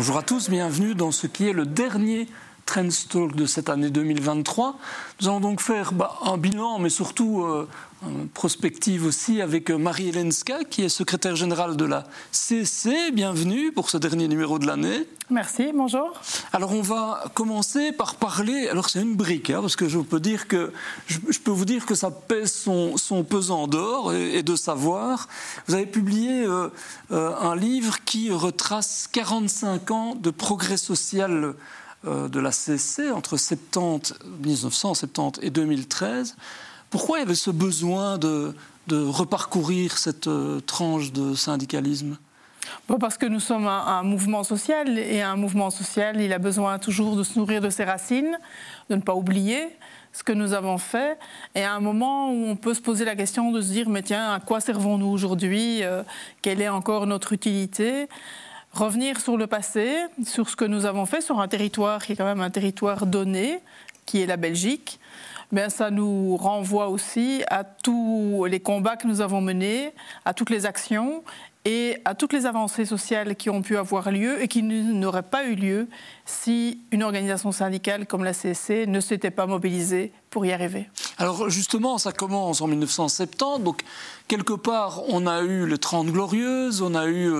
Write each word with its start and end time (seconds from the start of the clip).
Bonjour 0.00 0.16
à 0.16 0.22
tous, 0.22 0.48
bienvenue 0.48 0.94
dans 0.94 1.10
ce 1.12 1.26
qui 1.26 1.46
est 1.46 1.52
le 1.52 1.66
dernier 1.66 2.26
Trendstalk 2.70 3.34
de 3.34 3.46
cette 3.46 3.68
année 3.68 3.90
2023. 3.90 4.78
Nous 5.20 5.26
allons 5.26 5.40
donc 5.40 5.60
faire 5.60 5.92
bah, 5.92 6.20
un 6.22 6.36
bilan, 6.36 6.78
mais 6.78 6.88
surtout 6.88 7.42
euh, 7.42 7.66
une 8.08 8.28
prospective 8.28 9.06
aussi 9.06 9.42
avec 9.42 9.70
Marie-Hélène 9.70 10.30
Ska, 10.30 10.62
qui 10.62 10.84
est 10.84 10.88
secrétaire 10.88 11.34
générale 11.34 11.76
de 11.76 11.84
la 11.84 12.04
CC. 12.30 13.10
Bienvenue 13.10 13.72
pour 13.72 13.90
ce 13.90 13.98
dernier 13.98 14.28
numéro 14.28 14.60
de 14.60 14.68
l'année. 14.68 15.08
Merci, 15.30 15.70
bonjour. 15.74 16.12
Alors 16.52 16.72
on 16.72 16.80
va 16.80 17.24
commencer 17.34 17.92
par 17.92 18.14
parler. 18.14 18.68
Alors 18.68 18.88
c'est 18.88 19.00
une 19.02 19.14
brique, 19.14 19.50
hein, 19.50 19.60
parce 19.60 19.76
que 19.76 19.88
je 19.88 19.98
peux 19.98 20.18
dire 20.18 20.48
que 20.48 20.72
je, 21.06 21.18
peux 21.38 21.50
vous 21.50 21.64
dire 21.64 21.86
que 21.86 21.94
ça 21.94 22.10
pèse 22.10 22.52
son, 22.52 22.96
son 22.96 23.22
pesant 23.22 23.66
d'or 23.66 24.12
et, 24.12 24.42
de 24.42 24.56
savoir. 24.56 25.28
Vous 25.66 25.74
avez 25.74 25.86
publié 25.86 26.44
euh, 26.44 26.68
euh, 27.10 27.32
un 27.40 27.54
livre 27.54 28.04
qui 28.04 28.30
retrace 28.30 29.08
45 29.12 29.90
ans 29.90 30.14
de 30.14 30.30
progrès 30.30 30.76
social 30.76 31.44
euh, 31.44 31.56
de 32.04 32.40
la 32.40 32.52
CC 32.52 33.10
entre 33.10 33.36
70, 33.36 34.14
1970 34.42 35.40
et 35.42 35.50
2013. 35.50 36.36
Pourquoi 36.90 37.18
il 37.18 37.20
y 37.20 37.24
avait 37.24 37.34
ce 37.36 37.50
besoin 37.50 38.18
de, 38.18 38.52
reparcourir 38.90 39.96
cette 39.96 40.26
euh, 40.26 40.58
tranche 40.60 41.12
de 41.12 41.34
syndicalisme? 41.34 42.18
Parce 42.98 43.16
que 43.16 43.26
nous 43.26 43.38
sommes 43.38 43.68
un, 43.68 44.02
mouvement 44.02 44.42
social 44.42 44.98
et 44.98 45.22
un 45.22 45.36
mouvement 45.36 45.70
social, 45.70 46.20
il 46.20 46.32
a 46.32 46.38
besoin 46.38 46.80
toujours 46.80 47.14
de 47.14 47.22
se 47.22 47.38
nourrir 47.38 47.60
de 47.60 47.70
ses 47.70 47.84
racines, 47.84 48.36
de 48.88 48.96
ne 48.96 49.00
pas 49.00 49.14
oublier 49.14 49.68
ce 50.12 50.24
que 50.24 50.32
nous 50.32 50.52
avons 50.52 50.78
fait. 50.78 51.16
Et 51.54 51.62
à 51.62 51.72
un 51.72 51.80
moment 51.80 52.32
où 52.32 52.46
on 52.46 52.56
peut 52.56 52.74
se 52.74 52.80
poser 52.80 53.04
la 53.04 53.14
question 53.14 53.52
de 53.52 53.60
se 53.60 53.68
dire, 53.68 53.88
mais 53.88 54.02
tiens, 54.02 54.32
à 54.32 54.40
quoi 54.40 54.60
servons-nous 54.60 55.06
aujourd'hui? 55.06 55.84
Euh, 55.84 56.02
Quelle 56.42 56.60
est 56.60 56.68
encore 56.68 57.06
notre 57.06 57.32
utilité? 57.32 58.08
Revenir 58.72 59.20
sur 59.20 59.36
le 59.36 59.46
passé, 59.46 59.96
sur 60.24 60.48
ce 60.48 60.56
que 60.56 60.64
nous 60.64 60.86
avons 60.86 61.06
fait 61.06 61.20
sur 61.20 61.40
un 61.40 61.48
territoire 61.48 62.04
qui 62.04 62.12
est 62.12 62.16
quand 62.16 62.24
même 62.24 62.40
un 62.40 62.50
territoire 62.50 63.06
donné, 63.06 63.60
qui 64.06 64.20
est 64.20 64.26
la 64.26 64.36
Belgique, 64.36 65.00
mais 65.52 65.68
ça 65.68 65.90
nous 65.90 66.36
renvoie 66.36 66.88
aussi 66.88 67.42
à 67.48 67.64
tous 67.64 68.46
les 68.48 68.60
combats 68.60 68.96
que 68.96 69.06
nous 69.06 69.20
avons 69.20 69.40
menés, 69.40 69.92
à 70.24 70.34
toutes 70.34 70.50
les 70.50 70.66
actions 70.66 71.24
et 71.64 71.98
à 72.06 72.14
toutes 72.14 72.32
les 72.32 72.46
avancées 72.46 72.86
sociales 72.86 73.36
qui 73.36 73.50
ont 73.50 73.60
pu 73.60 73.76
avoir 73.76 74.10
lieu 74.10 74.42
et 74.42 74.48
qui 74.48 74.62
n'auraient 74.62 75.22
pas 75.22 75.44
eu 75.44 75.54
lieu 75.54 75.88
si 76.24 76.80
une 76.90 77.02
organisation 77.02 77.52
syndicale 77.52 78.06
comme 78.06 78.24
la 78.24 78.32
CSC 78.32 78.86
ne 78.86 79.00
s'était 79.00 79.30
pas 79.30 79.46
mobilisée 79.46 80.12
pour 80.30 80.46
y 80.46 80.52
arriver. 80.52 80.88
Alors 81.18 81.50
justement, 81.50 81.98
ça 81.98 82.12
commence 82.12 82.62
en 82.62 82.66
1970, 82.66 83.62
donc 83.62 83.82
quelque 84.26 84.54
part 84.54 85.02
on 85.08 85.26
a 85.26 85.42
eu 85.42 85.66
les 85.66 85.76
30 85.76 86.06
glorieuses, 86.06 86.80
on 86.80 86.94
a 86.94 87.06
eu 87.06 87.30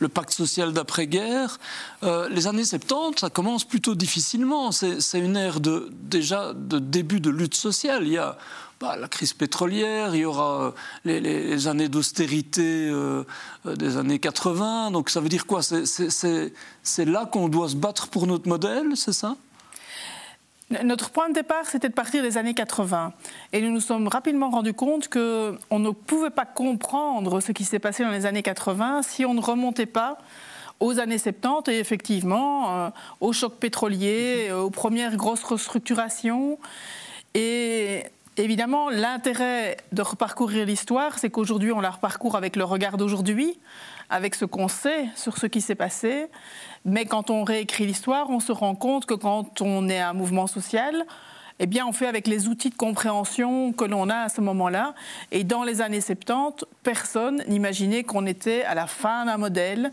le, 0.00 0.08
pacte 0.08 0.32
social 0.32 0.72
d'après-guerre. 0.72 1.58
Euh, 2.02 2.28
les 2.28 2.48
années 2.48 2.64
70, 2.64 3.20
ça 3.20 3.30
commence 3.30 3.64
plutôt 3.64 3.94
difficilement, 3.94 4.72
c'est 4.72 5.20
une 5.20 5.36
ère 5.36 5.60
de, 5.60 5.92
déjà 5.92 6.54
de 6.54 6.80
début 6.80 7.20
de 7.20 7.30
lutte 7.30 7.54
sociale. 7.54 8.02
Il 8.04 8.14
y 8.14 8.18
a 8.18 8.36
bah, 8.80 8.96
la 8.96 9.08
crise 9.08 9.34
pétrolière, 9.34 10.14
il 10.14 10.22
y 10.22 10.24
aura 10.24 10.72
euh, 11.06 11.20
les, 11.20 11.68
années 11.68 11.90
d'austérité 11.90 12.88
euh, 12.88 13.24
euh, 13.66 13.76
des 13.76 13.98
années 13.98 14.18
80. 14.18 14.90
Donc 14.90 15.10
ça 15.10 15.20
veut 15.20 15.28
dire 15.28 15.46
quoi? 15.46 15.60
C'est 15.62 17.04
là 17.04 17.26
qu'on 17.26 17.50
doit 17.50 17.68
se 17.68 17.76
battre 17.76 18.08
pour 18.08 18.26
notre 18.26 18.48
modèle, 18.48 18.96
c'est 18.96 19.12
ça? 19.12 19.36
Notre 20.82 21.10
point 21.10 21.28
de 21.28 21.34
départ, 21.34 21.66
c'était 21.66 21.90
de 21.90 21.94
partir 21.94 22.22
des 22.22 22.38
années 22.38 22.54
80. 22.54 23.12
Et 23.52 23.60
nous 23.60 23.70
nous 23.70 23.80
sommes 23.80 24.08
rapidement 24.08 24.48
rendus 24.48 24.72
compte 24.72 25.08
qu'on 25.08 25.78
ne 25.78 25.90
pouvait 25.90 26.30
pas 26.30 26.46
comprendre 26.46 27.40
ce 27.40 27.52
qui 27.52 27.64
s'est 27.64 27.80
passé 27.80 28.02
dans 28.02 28.10
les 28.10 28.24
années 28.24 28.42
80 28.42 29.02
si 29.02 29.26
on 29.26 29.34
ne 29.34 29.42
remontait 29.42 29.84
pas 29.84 30.16
aux 30.78 30.98
années 31.00 31.18
70 31.18 31.70
et 31.70 31.78
effectivement 31.80 32.92
au 33.20 33.32
choc 33.34 33.56
pétrolier, 33.56 34.50
aux 34.52 34.70
premières 34.70 35.16
grosses 35.16 35.42
restructurations. 35.42 36.58
Et 37.34 38.04
Évidemment, 38.36 38.90
l'intérêt 38.90 39.76
de 39.92 40.02
reparcourir 40.02 40.64
l'histoire, 40.64 41.18
c'est 41.18 41.30
qu'aujourd'hui, 41.30 41.72
on 41.72 41.80
la 41.80 41.90
reparcourt 41.90 42.36
avec 42.36 42.56
le 42.56 42.64
regard 42.64 42.96
d'aujourd'hui, 42.96 43.58
avec 44.08 44.34
ce 44.34 44.44
qu'on 44.44 44.68
sait 44.68 45.08
sur 45.16 45.36
ce 45.36 45.46
qui 45.46 45.60
s'est 45.60 45.74
passé. 45.74 46.26
Mais 46.84 47.06
quand 47.06 47.30
on 47.30 47.42
réécrit 47.42 47.86
l'histoire, 47.86 48.30
on 48.30 48.40
se 48.40 48.52
rend 48.52 48.74
compte 48.76 49.04
que 49.04 49.14
quand 49.14 49.60
on 49.60 49.88
est 49.88 50.00
un 50.00 50.12
mouvement 50.12 50.46
social, 50.46 51.04
eh 51.58 51.66
bien, 51.66 51.86
on 51.86 51.92
fait 51.92 52.06
avec 52.06 52.26
les 52.26 52.48
outils 52.48 52.70
de 52.70 52.74
compréhension 52.74 53.72
que 53.72 53.84
l'on 53.84 54.08
a 54.08 54.20
à 54.20 54.28
ce 54.30 54.40
moment-là. 54.40 54.94
Et 55.32 55.44
dans 55.44 55.62
les 55.62 55.82
années 55.82 56.00
70, 56.00 56.64
personne 56.82 57.44
n'imaginait 57.48 58.04
qu'on 58.04 58.26
était 58.26 58.62
à 58.62 58.74
la 58.74 58.86
fin 58.86 59.26
d'un 59.26 59.36
modèle 59.36 59.92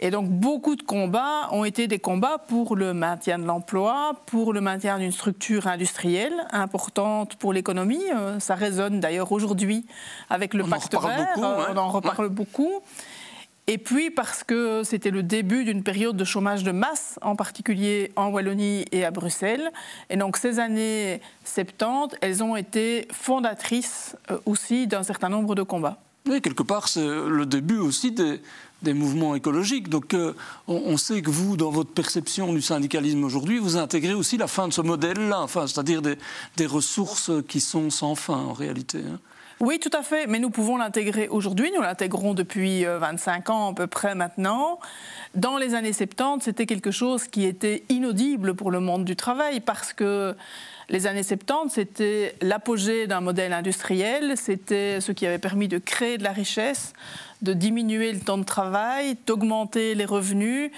et 0.00 0.10
donc 0.10 0.28
beaucoup 0.28 0.74
de 0.76 0.82
combats 0.82 1.48
ont 1.52 1.64
été 1.64 1.86
des 1.86 1.98
combats 1.98 2.38
pour 2.38 2.74
le 2.74 2.94
maintien 2.94 3.38
de 3.38 3.44
l'emploi, 3.44 4.14
pour 4.26 4.52
le 4.52 4.60
maintien 4.60 4.98
d'une 4.98 5.12
structure 5.12 5.66
industrielle 5.66 6.34
importante 6.50 7.36
pour 7.36 7.52
l'économie. 7.52 8.02
Euh, 8.12 8.40
ça 8.40 8.54
résonne 8.54 9.00
d'ailleurs 9.00 9.30
aujourd'hui 9.30 9.86
avec 10.30 10.52
le 10.54 10.64
pacte 10.64 10.92
vert. 10.92 11.28
Euh, 11.38 11.66
on 11.72 11.76
en 11.76 11.88
reparle 11.88 12.28
beaucoup. 12.28 12.82
Et 13.66 13.78
puis 13.78 14.10
parce 14.10 14.44
que 14.44 14.82
c'était 14.84 15.10
le 15.10 15.22
début 15.22 15.64
d'une 15.64 15.82
période 15.82 16.16
de 16.16 16.24
chômage 16.24 16.64
de 16.64 16.72
masse, 16.72 17.18
en 17.22 17.34
particulier 17.34 18.12
en 18.14 18.28
Wallonie 18.28 18.84
et 18.92 19.04
à 19.06 19.10
Bruxelles. 19.10 19.72
Et 20.10 20.16
donc 20.16 20.36
ces 20.36 20.58
années 20.58 21.22
70, 21.44 22.18
elles 22.20 22.42
ont 22.42 22.56
été 22.56 23.08
fondatrices 23.10 24.16
euh, 24.30 24.38
aussi 24.44 24.86
d'un 24.86 25.04
certain 25.04 25.28
nombre 25.28 25.54
de 25.54 25.62
combats. 25.62 25.98
Oui, 26.26 26.40
quelque 26.40 26.62
part, 26.62 26.88
c'est 26.88 27.04
le 27.04 27.44
début 27.44 27.76
aussi 27.76 28.10
des, 28.10 28.40
des 28.84 28.94
mouvements 28.94 29.34
écologiques. 29.34 29.88
Donc 29.88 30.14
euh, 30.14 30.34
on, 30.68 30.96
sait 30.96 31.22
que 31.22 31.30
vous, 31.30 31.56
dans 31.56 31.70
votre 31.70 31.90
perception 31.90 32.52
du 32.52 32.62
syndicalisme 32.62 33.24
aujourd'hui, 33.24 33.58
vous 33.58 33.76
intégrez 33.76 34.14
aussi 34.14 34.36
la 34.36 34.46
fin 34.46 34.68
de 34.68 34.72
ce 34.72 34.80
modèle-là, 34.80 35.40
enfin, 35.40 35.66
c'est-à-dire 35.66 36.02
des, 36.02 36.66
ressources 36.66 37.30
qui 37.48 37.60
sont 37.60 37.90
sans 37.90 38.14
fin 38.14 38.36
en 38.36 38.52
réalité. 38.52 38.98
Hein. 38.98 39.18
Oui, 39.64 39.78
tout 39.78 39.96
à 39.96 40.02
fait, 40.02 40.26
mais 40.26 40.40
nous 40.40 40.50
pouvons 40.50 40.76
l'intégrer 40.76 41.26
aujourd'hui, 41.26 41.72
nous 41.74 41.80
l'intégrons 41.80 42.34
depuis 42.34 42.84
25 42.84 43.48
euh, 43.48 43.52
ans 43.54 43.70
à 43.70 43.74
peu 43.74 43.86
près 43.86 44.14
maintenant. 44.14 44.78
Dans 45.34 45.56
les 45.56 45.74
années 45.74 45.94
70, 45.94 46.44
c'était 46.44 46.66
quelque 46.66 46.90
chose 46.90 47.28
qui 47.28 47.46
était 47.46 47.82
inaudible 47.88 48.52
pour 48.52 48.70
le 48.70 48.80
monde 48.80 49.06
du 49.06 49.16
travail 49.16 49.60
parce 49.60 49.94
que 49.94 50.36
les 50.90 51.06
années 51.06 51.22
70, 51.22 51.72
c'était 51.72 52.34
l'apogée 52.42 53.06
d'un 53.06 53.22
modèle 53.22 53.54
industriel, 53.54 54.34
c'était 54.36 55.00
ce 55.00 55.12
qui 55.12 55.26
avait 55.26 55.38
permis 55.38 55.66
de 55.66 55.78
créer 55.78 56.18
de 56.18 56.24
la 56.24 56.32
richesse, 56.32 56.92
de 57.40 57.54
diminuer 57.54 58.12
le 58.12 58.20
temps 58.20 58.36
de 58.36 58.44
travail, 58.44 59.16
d'augmenter 59.26 59.94
les 59.94 60.04
revenus, 60.04 60.72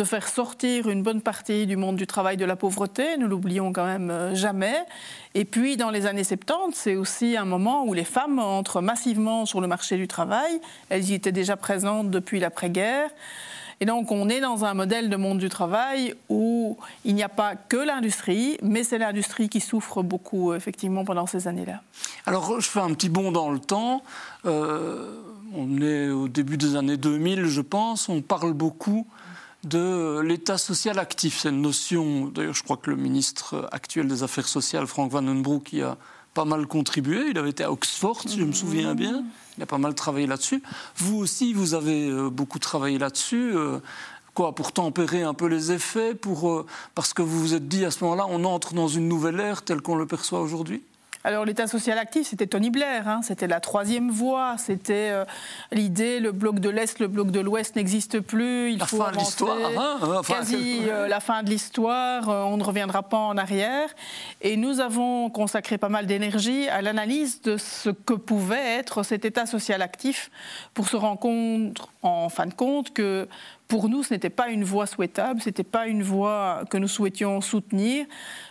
de 0.00 0.04
faire 0.04 0.28
sortir 0.28 0.88
une 0.88 1.02
bonne 1.02 1.20
partie 1.20 1.66
du 1.66 1.76
monde 1.76 1.96
du 1.96 2.06
travail 2.06 2.38
de 2.38 2.46
la 2.46 2.56
pauvreté, 2.56 3.18
nous 3.18 3.28
l'oublions 3.28 3.70
quand 3.70 3.84
même 3.84 4.10
euh, 4.10 4.34
jamais. 4.34 4.76
Et 5.34 5.44
puis 5.44 5.76
dans 5.76 5.90
les 5.90 6.06
années 6.06 6.24
70, 6.24 6.74
c'est 6.74 6.96
aussi 6.96 7.36
un 7.36 7.44
moment 7.44 7.84
où 7.84 7.92
les 7.92 8.04
femmes 8.04 8.38
entrent 8.38 8.80
massivement 8.80 9.44
sur 9.44 9.60
le 9.60 9.66
marché 9.66 9.98
du 9.98 10.08
travail, 10.08 10.58
elles 10.88 11.10
y 11.10 11.12
étaient 11.12 11.32
déjà 11.32 11.58
présentes 11.58 12.10
depuis 12.10 12.40
l'après-guerre. 12.40 13.10
Et 13.80 13.84
donc 13.84 14.10
on 14.10 14.30
est 14.30 14.40
dans 14.40 14.64
un 14.64 14.72
modèle 14.72 15.10
de 15.10 15.16
monde 15.16 15.36
du 15.36 15.50
travail 15.50 16.14
où 16.30 16.78
il 17.04 17.14
n'y 17.14 17.22
a 17.22 17.28
pas 17.28 17.54
que 17.54 17.76
l'industrie, 17.76 18.56
mais 18.62 18.84
c'est 18.84 18.98
l'industrie 18.98 19.50
qui 19.50 19.60
souffre 19.60 20.02
beaucoup 20.02 20.54
effectivement 20.54 21.04
pendant 21.04 21.26
ces 21.26 21.46
années-là. 21.46 21.82
Alors 22.24 22.58
je 22.58 22.70
fais 22.70 22.80
un 22.80 22.94
petit 22.94 23.10
bond 23.10 23.32
dans 23.32 23.50
le 23.50 23.58
temps. 23.58 24.02
Euh, 24.46 25.20
on 25.54 25.82
est 25.82 26.08
au 26.08 26.28
début 26.28 26.56
des 26.56 26.76
années 26.76 26.96
2000, 26.96 27.44
je 27.44 27.60
pense. 27.60 28.08
On 28.08 28.22
parle 28.22 28.54
beaucoup 28.54 29.06
de 29.64 30.20
l'État 30.20 30.58
social 30.58 30.98
actif. 30.98 31.40
C'est 31.40 31.50
une 31.50 31.62
notion, 31.62 32.26
d'ailleurs 32.26 32.54
je 32.54 32.62
crois 32.62 32.76
que 32.76 32.90
le 32.90 32.96
ministre 32.96 33.68
actuel 33.72 34.08
des 34.08 34.22
Affaires 34.22 34.48
sociales, 34.48 34.86
Frank 34.86 35.10
Van 35.10 35.22
den 35.22 35.42
Broek, 35.42 35.72
y 35.72 35.82
a 35.82 35.96
pas 36.34 36.44
mal 36.44 36.66
contribué. 36.66 37.26
Il 37.30 37.38
avait 37.38 37.50
été 37.50 37.64
à 37.64 37.72
Oxford, 37.72 38.22
si 38.26 38.38
je 38.38 38.44
me 38.44 38.52
souviens 38.52 38.94
bien. 38.94 39.24
Il 39.56 39.62
a 39.62 39.66
pas 39.66 39.78
mal 39.78 39.94
travaillé 39.94 40.26
là-dessus. 40.26 40.62
Vous 40.96 41.16
aussi, 41.16 41.52
vous 41.52 41.74
avez 41.74 42.08
euh, 42.08 42.30
beaucoup 42.30 42.58
travaillé 42.58 42.98
là-dessus. 42.98 43.52
Euh, 43.54 43.80
quoi, 44.34 44.54
pour 44.54 44.72
tempérer 44.72 45.22
un 45.22 45.34
peu 45.34 45.46
les 45.46 45.72
effets, 45.72 46.14
pour, 46.14 46.48
euh, 46.50 46.66
parce 46.94 47.12
que 47.12 47.22
vous 47.22 47.40
vous 47.40 47.54
êtes 47.54 47.68
dit 47.68 47.84
à 47.84 47.90
ce 47.90 48.04
moment-là, 48.04 48.26
on 48.28 48.44
entre 48.44 48.74
dans 48.74 48.88
une 48.88 49.08
nouvelle 49.08 49.40
ère 49.40 49.62
telle 49.62 49.82
qu'on 49.82 49.96
le 49.96 50.06
perçoit 50.06 50.40
aujourd'hui? 50.40 50.82
Alors 51.22 51.44
l'État 51.44 51.66
social 51.66 51.98
actif, 51.98 52.28
c'était 52.28 52.46
Tony 52.46 52.70
Blair, 52.70 53.06
hein. 53.06 53.20
c'était 53.22 53.46
la 53.46 53.60
troisième 53.60 54.10
voie, 54.10 54.56
c'était 54.56 55.10
euh, 55.10 55.26
l'idée, 55.70 56.18
le 56.18 56.32
bloc 56.32 56.60
de 56.60 56.70
l'Est, 56.70 56.98
le 56.98 57.08
bloc 57.08 57.30
de 57.30 57.40
l'Ouest 57.40 57.76
n'existe 57.76 58.20
plus, 58.20 58.72
il 58.72 58.78
la 58.78 58.86
faut 58.86 58.96
fin 58.96 59.08
avancer, 59.08 59.44
hein, 59.44 59.98
hein, 60.02 60.22
quasi 60.26 60.80
euh, 60.88 61.08
la 61.08 61.20
fin 61.20 61.42
de 61.42 61.50
l'histoire, 61.50 62.30
euh, 62.30 62.42
on 62.44 62.56
ne 62.56 62.62
reviendra 62.62 63.02
pas 63.02 63.18
en 63.18 63.36
arrière. 63.36 63.90
Et 64.40 64.56
nous 64.56 64.80
avons 64.80 65.28
consacré 65.28 65.76
pas 65.76 65.90
mal 65.90 66.06
d'énergie 66.06 66.68
à 66.68 66.80
l'analyse 66.80 67.42
de 67.42 67.58
ce 67.58 67.90
que 67.90 68.14
pouvait 68.14 68.78
être 68.78 69.02
cet 69.02 69.26
État 69.26 69.44
social 69.44 69.82
actif 69.82 70.30
pour 70.72 70.88
se 70.88 70.96
rendre 70.96 71.18
compte, 71.18 71.86
en 72.00 72.30
fin 72.30 72.46
de 72.46 72.54
compte, 72.54 72.94
que 72.94 73.28
pour 73.68 73.88
nous, 73.88 74.02
ce 74.02 74.14
n'était 74.14 74.30
pas 74.30 74.48
une 74.48 74.64
voie 74.64 74.86
souhaitable, 74.86 75.40
ce 75.40 75.48
n'était 75.50 75.64
pas 75.64 75.86
une 75.86 76.02
voie 76.02 76.62
que 76.70 76.78
nous 76.78 76.88
souhaitions 76.88 77.40
soutenir 77.40 78.06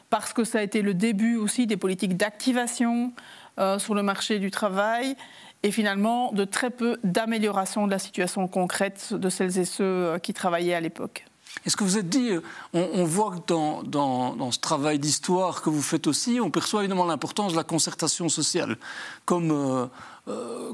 parce 0.09 0.33
que 0.33 0.44
ça 0.44 0.59
a 0.59 0.61
été 0.61 0.81
le 0.81 0.94
début 0.94 1.35
aussi 1.35 1.67
des 1.67 1.77
politiques 1.77 2.17
d'activation 2.17 3.13
euh, 3.59 3.79
sur 3.79 3.94
le 3.94 4.03
marché 4.03 4.39
du 4.39 4.51
travail 4.51 5.15
et 5.63 5.71
finalement 5.71 6.31
de 6.31 6.45
très 6.45 6.69
peu 6.69 6.97
d'amélioration 7.03 7.85
de 7.85 7.91
la 7.91 8.00
situation 8.00 8.47
concrète 8.47 9.13
de 9.13 9.29
celles 9.29 9.57
et 9.59 9.65
ceux 9.65 9.83
euh, 9.83 10.19
qui 10.19 10.33
travaillaient 10.33 10.73
à 10.73 10.79
l'époque. 10.79 11.25
Est-ce 11.65 11.75
que 11.75 11.83
vous 11.83 11.97
êtes 11.97 12.07
dit, 12.07 12.29
euh, 12.29 12.41
on, 12.73 13.03
voit 13.03 13.31
que 13.31 13.45
dans, 13.47 13.83
dans, 13.83 14.51
ce 14.51 14.59
travail 14.59 15.00
d'histoire 15.00 15.61
que 15.61 15.69
vous 15.69 15.81
faites 15.81 16.07
aussi, 16.07 16.39
on 16.41 16.51
perçoit 16.51 16.81
évidemment 16.81 17.06
l'importance 17.06 17.51
de 17.51 17.57
la 17.57 17.63
concertation 17.63 18.29
sociale 18.29 18.77
comme, 19.25 19.89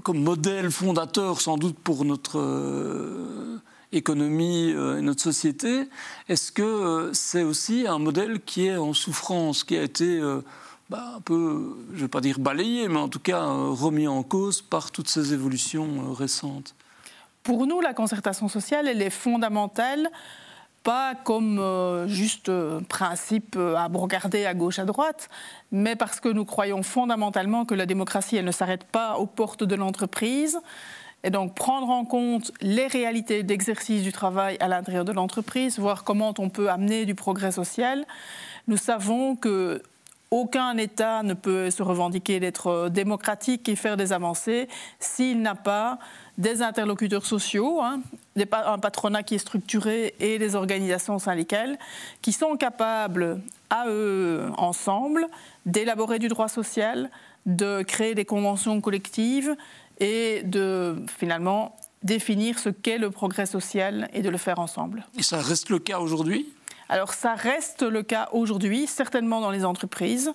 comme 0.03 0.21
modèle 0.21 0.69
fondateur 0.69 1.39
sans 1.39 1.57
doute 1.57 1.79
pour 1.79 2.03
notre 2.03 2.39
économie 3.95 4.69
et 4.69 5.01
notre 5.01 5.21
société. 5.21 5.89
Est-ce 6.29 6.51
que 6.51 7.11
c'est 7.13 7.43
aussi 7.43 7.85
un 7.87 7.99
modèle 7.99 8.41
qui 8.41 8.67
est 8.67 8.77
en 8.77 8.93
souffrance, 8.93 9.63
qui 9.63 9.77
a 9.77 9.83
été 9.83 10.21
bah, 10.89 11.13
un 11.17 11.21
peu, 11.21 11.77
je 11.91 11.97
ne 11.97 12.01
vais 12.01 12.07
pas 12.07 12.21
dire 12.21 12.39
balayé, 12.39 12.87
mais 12.87 12.99
en 12.99 13.09
tout 13.09 13.19
cas 13.19 13.43
remis 13.45 14.07
en 14.07 14.23
cause 14.23 14.61
par 14.61 14.91
toutes 14.91 15.09
ces 15.09 15.33
évolutions 15.33 16.13
récentes? 16.13 16.75
Pour 17.43 17.67
nous, 17.67 17.79
la 17.79 17.93
concertation 17.93 18.47
sociale, 18.47 18.87
elle 18.87 19.01
est 19.01 19.09
fondamentale 19.09 20.09
pas 20.85 21.15
comme 21.15 21.57
euh, 21.57 22.07
juste 22.07 22.47
euh, 22.47 22.79
principe 22.87 23.55
euh, 23.57 23.75
à 23.75 23.87
regarder 23.87 24.45
à 24.45 24.53
gauche, 24.53 24.77
à 24.77 24.85
droite, 24.85 25.29
mais 25.71 25.95
parce 25.95 26.19
que 26.19 26.29
nous 26.29 26.45
croyons 26.45 26.83
fondamentalement 26.83 27.65
que 27.65 27.73
la 27.73 27.87
démocratie, 27.87 28.37
elle 28.37 28.45
ne 28.45 28.51
s'arrête 28.51 28.83
pas 28.83 29.17
aux 29.17 29.25
portes 29.25 29.63
de 29.63 29.75
l'entreprise. 29.75 30.59
Et 31.25 31.31
donc 31.31 31.55
prendre 31.55 31.89
en 31.89 32.05
compte 32.05 32.51
les 32.61 32.85
réalités 32.85 33.41
d'exercice 33.41 34.03
du 34.03 34.11
travail 34.11 34.57
à 34.59 34.67
l'intérieur 34.67 35.05
de 35.05 35.11
l'entreprise, 35.11 35.79
voir 35.79 36.03
comment 36.03 36.35
on 36.37 36.49
peut 36.49 36.69
amener 36.69 37.05
du 37.05 37.15
progrès 37.15 37.51
social. 37.51 38.05
Nous 38.67 38.77
savons 38.77 39.35
que 39.35 39.81
aucun 40.29 40.77
État 40.77 41.23
ne 41.23 41.33
peut 41.33 41.71
se 41.71 41.81
revendiquer 41.81 42.39
d'être 42.39 42.89
démocratique 42.89 43.67
et 43.69 43.75
faire 43.75 43.97
des 43.97 44.13
avancées 44.13 44.67
s'il 44.99 45.41
n'a 45.41 45.55
pas 45.55 45.97
des 46.37 46.61
interlocuteurs 46.61 47.25
sociaux, 47.25 47.81
hein, 47.81 48.01
un 48.51 48.77
patronat 48.77 49.23
qui 49.23 49.35
est 49.35 49.39
structuré 49.39 50.13
et 50.19 50.37
des 50.37 50.53
organisations 50.53 51.17
syndicales 51.17 51.79
qui 52.21 52.33
sont 52.33 52.55
capables, 52.55 53.41
à 53.71 53.87
eux 53.87 54.43
ensemble, 54.57 55.25
d'élaborer 55.65 56.19
du 56.19 56.27
droit 56.27 56.49
social, 56.49 57.09
de 57.47 57.81
créer 57.83 58.13
des 58.13 58.25
conventions 58.25 58.79
collectives 58.79 59.55
et 59.99 60.43
de 60.43 60.95
finalement 61.17 61.75
définir 62.03 62.59
ce 62.59 62.69
qu'est 62.69 62.97
le 62.97 63.09
progrès 63.09 63.45
social 63.45 64.09
et 64.13 64.21
de 64.21 64.29
le 64.29 64.37
faire 64.37 64.59
ensemble. 64.59 65.05
Et 65.17 65.23
ça 65.23 65.41
reste 65.41 65.69
le 65.69 65.79
cas 65.79 65.99
aujourd'hui? 65.99 66.47
Alors 66.87 67.13
ça 67.13 67.33
reste 67.33 67.81
le 67.81 68.03
cas 68.03 68.29
aujourd'hui, 68.31 68.85
certainement 68.87 69.41
dans 69.41 69.51
les 69.51 69.65
entreprises. 69.65 70.31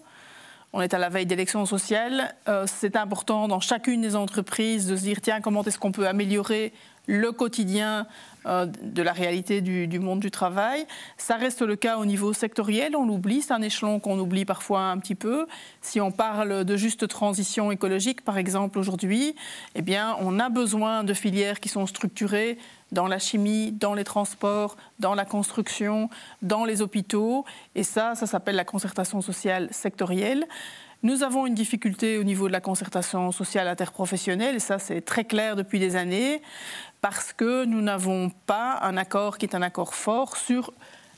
On 0.72 0.80
est 0.80 0.94
à 0.94 0.98
la 0.98 1.08
veille 1.08 1.26
d'élections 1.26 1.66
sociales. 1.66 2.34
Euh, 2.48 2.64
c'est 2.66 2.96
important 2.96 3.48
dans 3.48 3.60
chacune 3.60 4.00
des 4.00 4.16
entreprises 4.16 4.86
de 4.86 4.96
se 4.96 5.02
dire 5.02 5.20
tiens, 5.20 5.40
comment 5.40 5.64
est-ce 5.64 5.78
qu'on 5.78 5.92
peut 5.92 6.06
améliorer 6.06 6.72
le 7.06 7.32
quotidien 7.32 8.06
de 8.46 9.02
la 9.02 9.12
réalité 9.12 9.60
du, 9.60 9.98
monde 9.98 10.20
du 10.20 10.30
travail. 10.30 10.86
Ça 11.16 11.36
reste 11.36 11.62
le 11.62 11.76
cas 11.76 11.98
au 11.98 12.06
niveau 12.06 12.32
sectoriel, 12.32 12.96
on 12.96 13.06
l'oublie, 13.06 13.42
c'est 13.42 13.52
un 13.52 13.62
échelon 13.62 14.00
qu'on 14.00 14.18
oublie 14.18 14.44
parfois 14.44 14.82
un 14.82 14.98
petit 14.98 15.14
peu. 15.14 15.46
Si 15.80 16.00
on 16.00 16.10
parle 16.10 16.64
de 16.64 16.76
juste 16.76 17.06
transition 17.08 17.70
écologique, 17.70 18.22
par 18.22 18.38
exemple, 18.38 18.78
aujourd'hui, 18.78 19.34
eh 19.74 19.82
bien, 19.82 20.16
on 20.20 20.38
a 20.38 20.48
besoin 20.48 21.04
de 21.04 21.14
filières 21.14 21.60
qui 21.60 21.68
sont 21.68 21.86
structurées 21.86 22.58
dans 22.92 23.06
la 23.06 23.18
chimie, 23.18 23.72
dans 23.72 23.94
les 23.94 24.04
transports, 24.04 24.76
dans 24.98 25.14
la 25.14 25.24
construction, 25.24 26.08
dans 26.42 26.64
les 26.64 26.82
hôpitaux. 26.82 27.44
Et 27.74 27.82
ça, 27.82 28.14
ça 28.14 28.26
s'appelle 28.26 28.56
la 28.56 28.64
concertation 28.64 29.20
sociale 29.20 29.68
sectorielle. 29.70 30.46
Nous 31.02 31.22
avons 31.22 31.46
une 31.46 31.54
difficulté 31.54 32.18
au 32.18 32.24
niveau 32.24 32.46
de 32.46 32.52
la 32.52 32.60
concertation 32.60 33.32
sociale 33.32 33.68
interprofessionnelle, 33.68 34.56
et 34.56 34.60
ça 34.60 34.78
c'est 34.78 35.00
très 35.00 35.24
clair 35.24 35.56
depuis 35.56 35.78
des 35.78 35.96
années, 35.96 36.42
parce 37.00 37.32
que 37.32 37.64
nous 37.64 37.80
n'avons 37.80 38.30
pas 38.46 38.78
un 38.82 38.96
accord 38.96 39.38
qui 39.38 39.46
est 39.46 39.54
un 39.54 39.62
accord 39.62 39.94
fort 39.94 40.36
sur 40.36 40.72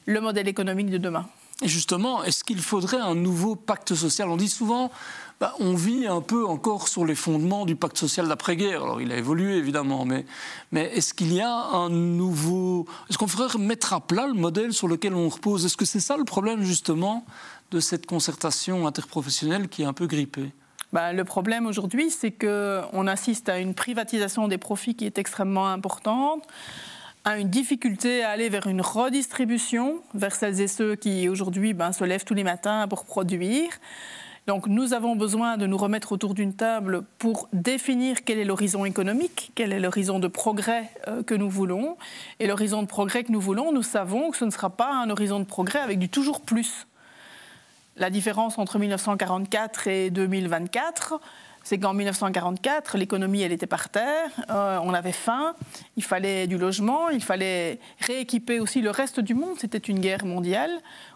le 0.06 0.20
modèle 0.20 0.48
économique 0.48 0.90
de 0.90 0.98
demain. 0.98 1.26
Et 1.62 1.68
justement, 1.68 2.24
est-ce 2.24 2.42
qu'il 2.42 2.60
faudrait 2.60 3.00
un 3.00 3.14
nouveau 3.14 3.54
pacte 3.54 3.94
social? 3.94 4.28
On 4.28 4.36
dit 4.36 4.48
souvent, 4.48 4.90
bah, 5.38 5.54
on 5.60 5.74
vit 5.74 6.06
un 6.08 6.20
peu 6.20 6.44
encore 6.44 6.88
sur 6.88 7.04
les 7.04 7.14
fondements 7.14 7.66
du 7.66 7.76
pacte 7.76 7.98
social 7.98 8.26
d'après-guerre. 8.26 8.82
Alors, 8.82 9.00
il 9.00 9.12
a 9.12 9.16
évolué, 9.16 9.56
évidemment, 9.56 10.04
mais, 10.04 10.26
mais 10.72 10.86
est-ce 10.94 11.14
qu'il 11.14 11.32
y 11.32 11.40
a 11.40 11.52
un 11.52 11.88
nouveau... 11.88 12.86
Est-ce 13.08 13.16
qu'on 13.16 13.28
faudrait 13.28 13.58
mettre 13.58 13.92
à 13.92 14.00
plat 14.00 14.26
le 14.26 14.34
modèle 14.34 14.72
sur 14.72 14.88
lequel 14.88 15.14
on 15.14 15.28
repose? 15.28 15.64
Est-ce 15.64 15.76
que 15.76 15.84
c'est 15.84 16.00
ça 16.00 16.16
le 16.16 16.24
problème, 16.24 16.62
justement, 16.62 17.24
de 17.70 17.78
cette 17.78 18.06
concertation 18.06 18.86
interprofessionnelle 18.86 19.68
qui 19.68 19.82
est 19.82 19.86
un 19.86 19.92
peu 19.92 20.08
grippée? 20.08 20.52
Bah, 20.92 21.12
le 21.12 21.24
problème 21.24 21.66
aujourd'hui, 21.66 22.10
c'est 22.10 22.32
qu'on 22.32 23.06
assiste 23.06 23.48
à 23.48 23.58
une 23.58 23.74
privatisation 23.74 24.46
des 24.46 24.58
profits 24.58 24.94
qui 24.94 25.06
est 25.06 25.18
extrêmement 25.18 25.68
importante, 25.68 26.46
à 27.24 27.38
une 27.38 27.48
difficulté 27.48 28.22
à 28.22 28.30
aller 28.30 28.48
vers 28.48 28.66
une 28.66 28.80
redistribution, 28.80 30.02
vers 30.14 30.34
celles 30.34 30.60
et 30.60 30.68
ceux 30.68 30.96
qui 30.96 31.28
aujourd'hui 31.28 31.72
ben, 31.72 31.92
se 31.92 32.04
lèvent 32.04 32.24
tous 32.24 32.34
les 32.34 32.44
matins 32.44 32.86
pour 32.88 33.04
produire. 33.04 33.70
Donc 34.48 34.66
nous 34.66 34.92
avons 34.92 35.14
besoin 35.14 35.56
de 35.56 35.66
nous 35.66 35.76
remettre 35.76 36.10
autour 36.10 36.34
d'une 36.34 36.52
table 36.52 37.04
pour 37.18 37.48
définir 37.52 38.24
quel 38.24 38.38
est 38.38 38.44
l'horizon 38.44 38.84
économique, 38.84 39.52
quel 39.54 39.72
est 39.72 39.78
l'horizon 39.78 40.18
de 40.18 40.26
progrès 40.26 40.90
euh, 41.06 41.22
que 41.22 41.34
nous 41.34 41.48
voulons. 41.48 41.96
Et 42.40 42.48
l'horizon 42.48 42.82
de 42.82 42.88
progrès 42.88 43.22
que 43.22 43.30
nous 43.30 43.40
voulons, 43.40 43.72
nous 43.72 43.84
savons 43.84 44.32
que 44.32 44.36
ce 44.36 44.44
ne 44.44 44.50
sera 44.50 44.70
pas 44.70 44.92
un 44.92 45.10
horizon 45.10 45.38
de 45.38 45.44
progrès 45.44 45.78
avec 45.78 46.00
du 46.00 46.08
toujours 46.08 46.40
plus. 46.40 46.86
La 47.96 48.10
différence 48.10 48.58
entre 48.58 48.78
1944 48.78 49.88
et 49.88 50.10
2024, 50.10 51.20
c'est 51.62 51.78
qu'en 51.78 51.94
1944, 51.94 52.96
l'économie, 52.96 53.42
elle 53.42 53.52
était 53.52 53.66
par 53.66 53.88
terre, 53.88 54.30
euh, 54.50 54.78
on 54.82 54.94
avait 54.94 55.12
faim, 55.12 55.54
il 55.96 56.02
fallait 56.02 56.46
du 56.46 56.58
logement, 56.58 57.10
il 57.10 57.22
fallait 57.22 57.78
rééquiper 58.00 58.60
aussi 58.60 58.80
le 58.80 58.90
reste 58.90 59.20
du 59.20 59.34
monde, 59.34 59.56
c'était 59.58 59.78
une 59.78 60.00
guerre 60.00 60.24
mondiale. 60.24 60.70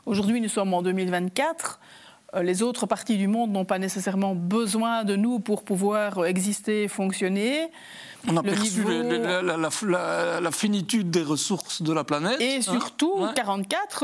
Aujourd'hui, 0.05 0.41
nous 0.41 0.49
sommes 0.49 0.73
en 0.75 0.83
2024. 0.83 1.81
Euh, 2.35 2.43
les 2.43 2.63
autres 2.63 2.87
parties 2.87 3.17
du 3.17 3.29
monde 3.29 3.53
n'ont 3.53 3.65
pas 3.65 3.79
nécessairement 3.79 4.35
besoin 4.35 5.05
de 5.05 5.17
nous 5.17 5.39
pour 5.39 5.65
pouvoir 5.65 6.27
exister 6.27 6.89
fonctionner. 6.89 7.71
On 8.29 8.37
a 8.37 8.43
perçu 8.43 8.83
la, 8.83 10.51
finitude 10.51 11.11
des 11.11 11.23
ressources 11.23 11.83
de 11.83 11.93
la 11.93 12.05
planète. 12.05 12.41
Et 12.41 12.57
hein. 12.57 12.63
surtout, 12.63 13.27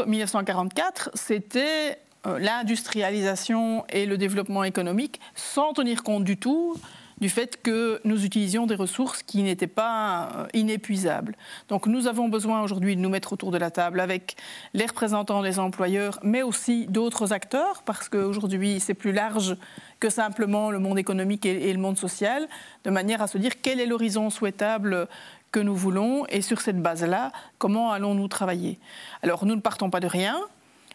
1944, 0.07 1.11
c'était 1.15 1.99
l'industrialisation 2.25 3.85
et 3.89 4.07
le 4.07 4.17
développement 4.17 4.65
économique 4.65 5.21
sans 5.35 5.73
tenir 5.73 6.03
compte 6.03 6.25
du 6.25 6.37
tout 6.37 6.77
du 7.23 7.29
fait 7.29 7.63
que 7.63 8.01
nous 8.03 8.25
utilisions 8.25 8.67
des 8.67 8.75
ressources 8.75 9.23
qui 9.23 9.45
n'étaient 9.45 9.69
pas 9.69 10.29
euh, 10.35 10.47
inépuisables. 10.55 11.37
Donc 11.69 11.87
nous 11.87 12.09
avons 12.09 12.29
besoin 12.29 12.63
aujourd'hui 12.63 12.97
de 12.97 13.01
nous 13.01 13.09
mettre 13.09 13.33
autour 13.33 13.53
de 13.53 13.59
la 13.59 13.71
table 13.71 14.01
avec 14.01 14.35
les 14.75 14.87
représentants 14.87 15.41
des 15.41 15.61
employeurs, 15.61 16.19
mais 16.25 16.43
aussi 16.43 16.87
d'autres 16.89 17.33
acteurs, 17.33 17.85
parce 17.85 18.09
qu'aujourd'hui 18.09 18.81
c'est 18.81 18.95
plus 18.95 19.13
large 19.13 19.57
que 20.01 20.11
simplement 20.11 20.73
le 20.73 20.81
monde 20.81 20.99
économique 20.99 21.47
et 21.47 21.73
le 21.73 21.79
monde 21.79 21.97
social, 21.97 22.49
de 22.83 22.91
manière 22.91 23.23
à 23.23 23.29
se 23.29 23.39
dire 23.39 23.53
quel 23.63 23.79
est 23.79 23.87
l'horizon 23.87 24.29
souhaitable 24.29 25.07
que 25.53 25.61
nous 25.61 25.77
voulons 25.77 26.27
et 26.27 26.43
sur 26.43 26.61
cette 26.61 26.83
base-là, 26.83 27.31
comment 27.59 27.93
allons-nous 27.93 28.27
travailler? 28.27 28.81
Alors 29.23 29.47
nous 29.47 29.55
ne 29.55 29.61
partons 29.61 29.91
pas 29.91 30.01
de 30.01 30.09
rien, 30.09 30.41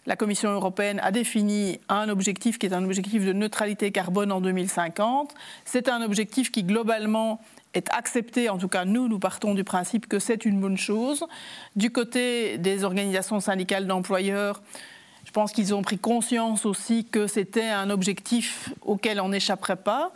la 0.08 0.16
Commission 0.16 0.52
européenne 0.52 1.02
a 1.04 1.12
défini 1.12 1.80
un 1.90 2.08
objectif 2.08 2.58
qui 2.58 2.66
est 2.66 2.74
un 2.74 2.84
objectif 2.86 3.26
de 3.26 3.34
neutralité 3.34 3.92
carbone 3.92 4.32
en 4.32 4.40
2050. 4.40 5.36
C'est 5.66 5.90
un 5.90 6.02
objectif 6.02 6.50
qui 6.50 6.64
globalement 6.64 7.42
est 7.74 7.94
accepté, 7.94 8.50
en 8.50 8.58
tout 8.58 8.70
cas 8.70 8.86
nous, 8.86 9.10
nous 9.10 9.20
partons 9.20 9.54
du 9.54 9.66
principe 9.66 10.08
que 10.08 10.18
c'est 10.18 10.46
une 10.46 10.62
bonne 10.62 10.78
chose. 10.78 11.26
Du 11.76 11.92
côté 11.92 12.58
des 12.58 12.86
organisations 12.86 13.42
syndicales 13.42 13.86
d'employeurs, 13.86 14.62
je 15.26 15.32
pense 15.34 15.52
qu'ils 15.52 15.76
ont 15.76 15.82
pris 15.82 15.98
conscience 15.98 16.66
aussi 16.66 17.04
que 17.04 17.28
c'était 17.28 17.68
un 17.68 17.90
objectif 17.90 18.74
auquel 18.84 19.20
on 19.20 19.30
n'échapperait 19.30 19.76
pas. 19.76 20.14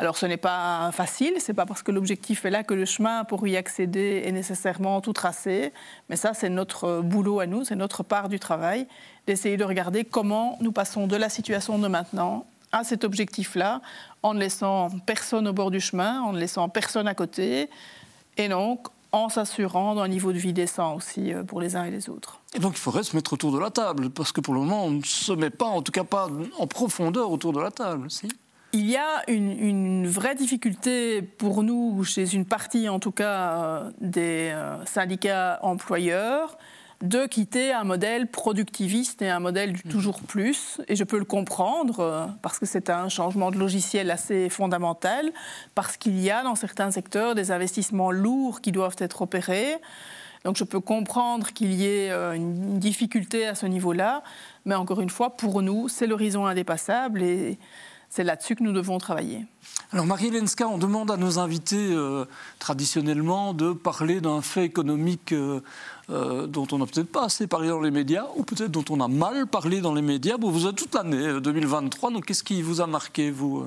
Alors 0.00 0.16
ce 0.16 0.24
n'est 0.24 0.38
pas 0.38 0.90
facile, 0.92 1.34
c'est 1.40 1.52
pas 1.52 1.66
parce 1.66 1.82
que 1.82 1.92
l'objectif 1.92 2.46
est 2.46 2.50
là 2.50 2.64
que 2.64 2.72
le 2.72 2.86
chemin 2.86 3.24
pour 3.24 3.46
y 3.46 3.58
accéder 3.58 4.22
est 4.24 4.32
nécessairement 4.32 5.02
tout 5.02 5.12
tracé, 5.12 5.74
mais 6.08 6.16
ça 6.16 6.32
c'est 6.32 6.48
notre 6.48 7.02
boulot 7.02 7.38
à 7.38 7.44
nous, 7.44 7.66
c'est 7.66 7.76
notre 7.76 8.02
part 8.02 8.30
du 8.30 8.40
travail, 8.40 8.86
d'essayer 9.26 9.58
de 9.58 9.64
regarder 9.64 10.06
comment 10.06 10.56
nous 10.62 10.72
passons 10.72 11.06
de 11.06 11.16
la 11.16 11.28
situation 11.28 11.78
de 11.78 11.86
maintenant 11.86 12.46
à 12.72 12.82
cet 12.82 13.04
objectif-là, 13.04 13.82
en 14.22 14.32
ne 14.32 14.40
laissant 14.40 14.88
personne 15.04 15.46
au 15.46 15.52
bord 15.52 15.70
du 15.70 15.80
chemin, 15.80 16.22
en 16.22 16.32
ne 16.32 16.38
laissant 16.38 16.70
personne 16.70 17.06
à 17.06 17.12
côté, 17.12 17.68
et 18.38 18.48
donc 18.48 18.88
en 19.12 19.28
s'assurant 19.28 19.96
d'un 19.96 20.08
niveau 20.08 20.32
de 20.32 20.38
vie 20.38 20.54
décent 20.54 20.94
aussi 20.94 21.34
euh, 21.34 21.42
pour 21.42 21.60
les 21.60 21.76
uns 21.76 21.84
et 21.84 21.90
les 21.90 22.08
autres. 22.08 22.40
Et 22.54 22.58
donc 22.58 22.72
il 22.72 22.80
faudrait 22.80 23.02
se 23.02 23.14
mettre 23.14 23.34
autour 23.34 23.52
de 23.52 23.58
la 23.58 23.68
table, 23.68 24.08
parce 24.08 24.32
que 24.32 24.40
pour 24.40 24.54
le 24.54 24.60
moment 24.60 24.86
on 24.86 24.92
ne 24.92 25.02
se 25.02 25.32
met 25.32 25.50
pas, 25.50 25.66
en 25.66 25.82
tout 25.82 25.92
cas 25.92 26.04
pas 26.04 26.26
en 26.58 26.66
profondeur 26.66 27.30
autour 27.30 27.52
de 27.52 27.60
la 27.60 27.70
table, 27.70 28.10
si? 28.10 28.26
Il 28.72 28.88
y 28.88 28.96
a 28.96 29.28
une, 29.28 30.06
vraie 30.06 30.34
difficulté 30.34 31.22
pour 31.22 31.62
nous, 31.62 32.04
chez 32.04 32.34
une 32.34 32.44
partie 32.44 32.88
en 32.88 32.98
tout 32.98 33.12
cas 33.12 33.52
euh, 33.52 33.90
des 34.00 34.50
euh, 34.52 34.84
syndicats 34.86 35.58
employeurs, 35.62 36.56
de 37.02 37.26
quitter 37.26 37.72
un 37.72 37.84
modèle 37.84 38.26
productiviste 38.26 39.22
et 39.22 39.30
un 39.30 39.40
modèle 39.40 39.72
du 39.72 39.82
toujours 39.82 40.20
plus. 40.20 40.80
Et 40.88 40.96
je 40.96 41.04
peux 41.04 41.18
le 41.18 41.24
comprendre, 41.24 42.00
euh, 42.00 42.26
parce 42.42 42.58
que 42.58 42.66
c'est 42.66 42.90
un 42.90 43.08
changement 43.08 43.50
de 43.50 43.58
logiciel 43.58 44.10
assez 44.10 44.48
fondamental, 44.48 45.32
parce 45.74 45.96
qu'il 45.96 46.20
y 46.20 46.30
a 46.30 46.42
dans 46.42 46.54
certains 46.54 46.90
secteurs 46.90 47.34
des 47.34 47.50
investissements 47.50 48.10
lourds 48.10 48.60
qui 48.60 48.72
doivent 48.72 48.96
être 48.98 49.22
opérés. 49.22 49.78
Donc 50.44 50.56
je 50.56 50.64
peux 50.64 50.80
comprendre 50.80 51.52
qu'il 51.52 51.72
y 51.72 51.86
ait 51.86 52.10
une 52.10 52.78
difficulté 52.78 53.46
à 53.46 53.54
ce 53.54 53.66
niveau-là, 53.66 54.22
mais 54.64 54.74
encore 54.74 55.02
une 55.02 55.10
fois, 55.10 55.36
pour 55.36 55.60
nous, 55.60 55.88
c'est 55.88 56.06
l'horizon 56.06 56.46
indépassable 56.46 57.22
et 57.22 57.58
c'est 58.10 58.24
là-dessus 58.24 58.56
que 58.56 58.64
nous 58.64 58.72
devons 58.72 58.98
travailler. 58.98 59.46
Alors 59.92 60.04
Marie 60.04 60.30
Lenska, 60.30 60.68
on 60.68 60.78
demande 60.78 61.10
à 61.12 61.16
nos 61.16 61.38
invités 61.38 61.92
euh, 61.92 62.24
traditionnellement 62.58 63.54
de 63.54 63.72
parler 63.72 64.20
d'un 64.20 64.42
fait 64.42 64.64
économique 64.64 65.32
euh, 65.32 65.60
euh, 66.10 66.46
dont 66.48 66.66
on 66.72 66.78
n'a 66.78 66.86
peut-être 66.86 67.10
pas 67.10 67.24
assez 67.24 67.46
parlé 67.46 67.68
dans 67.68 67.80
les 67.80 67.92
médias, 67.92 68.26
ou 68.34 68.42
peut-être 68.42 68.70
dont 68.72 68.84
on 68.90 69.00
a 69.00 69.06
mal 69.06 69.46
parlé 69.46 69.80
dans 69.80 69.94
les 69.94 70.02
médias. 70.02 70.36
Bon, 70.36 70.50
vous 70.50 70.66
êtes 70.66 70.74
toute 70.74 70.94
l'année 70.94 71.40
2023, 71.40 72.10
donc 72.10 72.26
qu'est-ce 72.26 72.42
qui 72.42 72.62
vous 72.62 72.80
a 72.80 72.86
marqué, 72.86 73.30
vous 73.30 73.66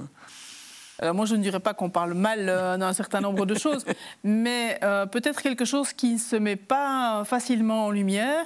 alors 0.99 1.15
moi, 1.15 1.25
je 1.25 1.35
ne 1.35 1.41
dirais 1.41 1.59
pas 1.59 1.73
qu'on 1.73 1.89
parle 1.89 2.13
mal 2.13 2.45
d'un 2.45 2.93
certain 2.93 3.19
nombre 3.19 3.47
de 3.47 3.55
choses, 3.55 3.83
mais 4.23 4.79
peut-être 5.11 5.41
quelque 5.41 5.65
chose 5.65 5.91
qui 5.91 6.13
ne 6.13 6.19
se 6.19 6.35
met 6.35 6.55
pas 6.55 7.23
facilement 7.25 7.87
en 7.87 7.91
lumière. 7.91 8.45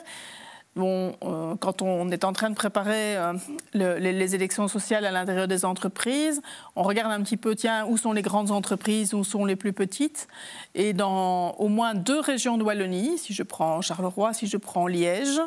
Euh, 0.77 1.55
quand 1.59 1.81
on 1.81 2.09
est 2.09 2.23
en 2.23 2.33
train 2.33 2.49
de 2.49 2.55
préparer 2.55 3.17
euh, 3.17 3.33
les, 3.73 4.35
élections 4.35 4.67
sociales 4.67 5.05
à 5.05 5.11
l'intérieur 5.11 5.47
des 5.47 5.65
entreprises, 5.65 6.41
on 6.75 6.83
regarde 6.83 7.11
un 7.11 7.21
petit 7.21 7.37
peu, 7.37 7.55
tiens, 7.55 7.85
où 7.87 7.97
sont 7.97 8.13
les 8.13 8.21
grandes 8.21 8.51
entreprises, 8.51 9.13
où 9.13 9.23
sont 9.23 9.45
les 9.45 9.55
plus 9.55 9.73
petites? 9.73 10.27
Et 10.75 10.93
dans 10.93 11.51
au 11.53 11.67
moins 11.67 11.95
deux 11.95 12.19
régions 12.19 12.57
de 12.57 12.63
Wallonie, 12.63 13.17
si 13.17 13.33
je 13.33 13.43
prends 13.43 13.81
Charleroi, 13.81 14.33
si 14.33 14.47
je 14.47 14.57
prends 14.57 14.87
Liège, 14.87 15.39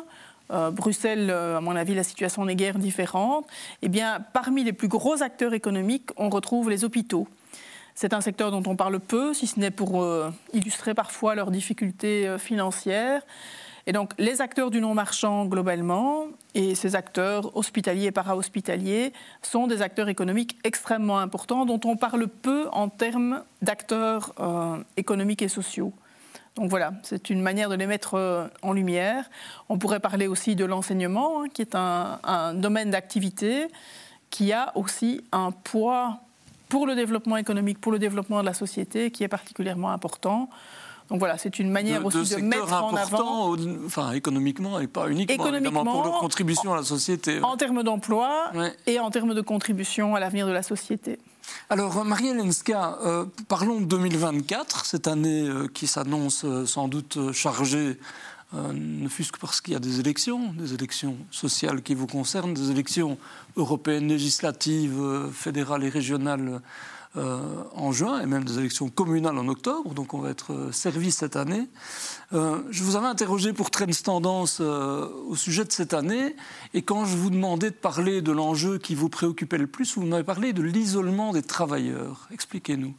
euh, 0.51 0.69
Bruxelles, 0.69 1.29
à 1.29 1.61
mon 1.61 1.75
avis, 1.75 1.95
la 1.95 2.03
situation 2.03 2.45
n'est 2.45 2.55
guère 2.55 2.77
différente. 2.77 3.45
Eh 3.81 3.89
bien, 3.89 4.19
parmi 4.33 4.63
les 4.63 4.73
plus 4.73 4.89
gros 4.89 5.23
acteurs 5.23 5.53
économiques, 5.53 6.09
on 6.17 6.29
retrouve 6.29 6.69
les 6.69 6.83
hôpitaux. 6.83 7.27
C'est 7.95 8.13
un 8.13 8.21
secteur 8.21 8.51
dont 8.51 8.63
on 8.65 8.75
parle 8.75 8.99
peu, 8.99 9.33
si 9.33 9.47
ce 9.47 9.59
n'est 9.59 9.71
pour 9.71 10.05
illustrer 10.53 10.93
parfois 10.93 11.35
leurs 11.35 11.51
difficultés 11.51 12.37
financières. 12.39 13.21
Et 13.87 13.93
donc, 13.93 14.11
les 14.17 14.41
acteurs 14.41 14.69
du 14.69 14.79
non-marchand, 14.81 15.45
globalement, 15.45 16.25
et 16.53 16.75
ces 16.75 16.95
acteurs 16.95 17.55
hospitaliers 17.57 18.05
et 18.05 18.11
para-hospitaliers, 18.11 19.13
sont 19.41 19.67
des 19.67 19.81
acteurs 19.81 20.09
économiques 20.09 20.57
extrêmement 20.63 21.19
importants 21.19 21.65
dont 21.65 21.79
on 21.85 21.95
parle 21.95 22.27
peu 22.27 22.67
en 22.71 22.89
termes 22.89 23.43
d'acteurs 23.61 24.33
euh, 24.39 24.77
économiques 24.97 25.41
et 25.41 25.47
sociaux. 25.47 25.93
Donc 26.55 26.69
voilà, 26.69 26.93
c'est 27.03 27.29
une 27.29 27.41
manière 27.41 27.69
de 27.69 27.75
les 27.75 27.87
mettre 27.87 28.15
euh, 28.15 28.47
en 28.61 28.73
lumière. 28.73 29.29
On 29.69 29.77
pourrait 29.77 30.01
parler 30.01 30.27
aussi 30.27 30.55
de 30.55 30.65
l'enseignement, 30.65 31.43
hein, 31.43 31.45
qui 31.51 31.61
est 31.61 31.75
un 31.75 32.53
domaine 32.53 32.91
d'activité 32.91 33.67
qui 34.31 34.53
a 34.53 34.71
aussi 34.75 35.23
un 35.31 35.51
poids 35.51 36.21
pour 36.69 36.87
le 36.87 36.95
développement 36.95 37.37
économique, 37.37 37.79
pour 37.79 37.91
le 37.91 37.99
développement 37.99 38.39
de 38.39 38.45
la 38.45 38.53
société, 38.53 39.11
qui 39.11 39.23
est 39.23 39.27
particulièrement 39.27 39.91
important. 39.91 40.49
Donc 41.11 41.19
voilà, 41.19 41.37
c'est 41.37 41.59
une 41.59 41.69
manière 41.69 42.05
aussi 42.05 42.35
de, 42.35 42.41
mettre 42.41 42.71
en 42.71 42.95
avant. 42.95 43.53
Enfin, 43.85 44.13
économiquement 44.13 44.79
et 44.79 44.87
pas 44.87 45.09
uniquement, 45.09 45.45
économiquement, 45.45 45.83
pour 45.83 46.03
leur 46.05 46.19
contribution 46.19 46.71
à 46.71 46.77
la 46.77 46.83
société. 46.83 47.43
En 47.43 47.57
termes 47.57 47.83
d'emploi 47.83 48.49
et 48.87 48.97
en 48.97 49.11
termes 49.11 49.33
de 49.33 49.41
contribution 49.41 50.15
à 50.15 50.21
l'avenir 50.21 50.47
de 50.47 50.53
la 50.53 50.63
société. 50.63 51.19
Alors, 51.69 52.05
Marie 52.05 52.33
Lenska, 52.33 52.97
euh, 53.03 53.25
parlons 53.49 53.81
de 53.81 53.85
2024, 53.85 54.85
cette 54.85 55.09
année 55.09 55.49
euh, 55.49 55.67
qui 55.67 55.85
s'annonce 55.85 56.45
euh, 56.45 56.65
sans 56.65 56.87
doute 56.87 57.33
chargée, 57.33 57.99
ne 58.53 59.07
fût-ce 59.07 59.31
que 59.31 59.39
parce 59.39 59.61
qu'il 59.61 59.73
y 59.73 59.77
a 59.77 59.79
des 59.79 60.01
élections, 60.01 60.51
des 60.53 60.73
élections 60.73 61.15
sociales 61.29 61.81
qui 61.81 61.95
vous 61.95 62.07
concernent, 62.07 62.53
des 62.53 62.69
élections 62.69 63.17
européennes 63.55 64.09
législatives, 64.09 65.01
fédérales 65.31 65.85
et 65.85 65.89
régionales 65.89 66.61
euh, 67.17 67.63
en 67.75 67.91
juin 67.91 68.21
et 68.21 68.25
même 68.25 68.45
des 68.45 68.57
élections 68.57 68.87
communales 68.87 69.37
en 69.37 69.49
octobre, 69.49 69.93
donc 69.93 70.13
on 70.13 70.19
va 70.19 70.29
être 70.29 70.53
euh, 70.53 70.71
servi 70.71 71.11
cette 71.11 71.35
année. 71.35 71.67
Euh, 72.31 72.61
je 72.69 72.83
vous 72.83 72.95
avais 72.95 73.07
interrogé 73.07 73.51
pour 73.51 73.69
Trends 73.69 73.87
Tendance 74.01 74.61
au 74.61 75.35
sujet 75.35 75.65
de 75.65 75.73
cette 75.73 75.93
année 75.93 76.37
et 76.73 76.83
quand 76.83 77.03
je 77.03 77.17
vous 77.17 77.29
demandais 77.29 77.69
de 77.69 77.75
parler 77.75 78.21
de 78.21 78.31
l'enjeu 78.31 78.77
qui 78.77 78.95
vous 78.95 79.09
préoccupait 79.09 79.57
le 79.57 79.67
plus, 79.67 79.97
vous 79.97 80.05
m'avez 80.05 80.23
parlé 80.23 80.53
de 80.53 80.61
l'isolement 80.61 81.33
des 81.33 81.43
travailleurs. 81.43 82.29
Expliquez-nous. 82.31 82.93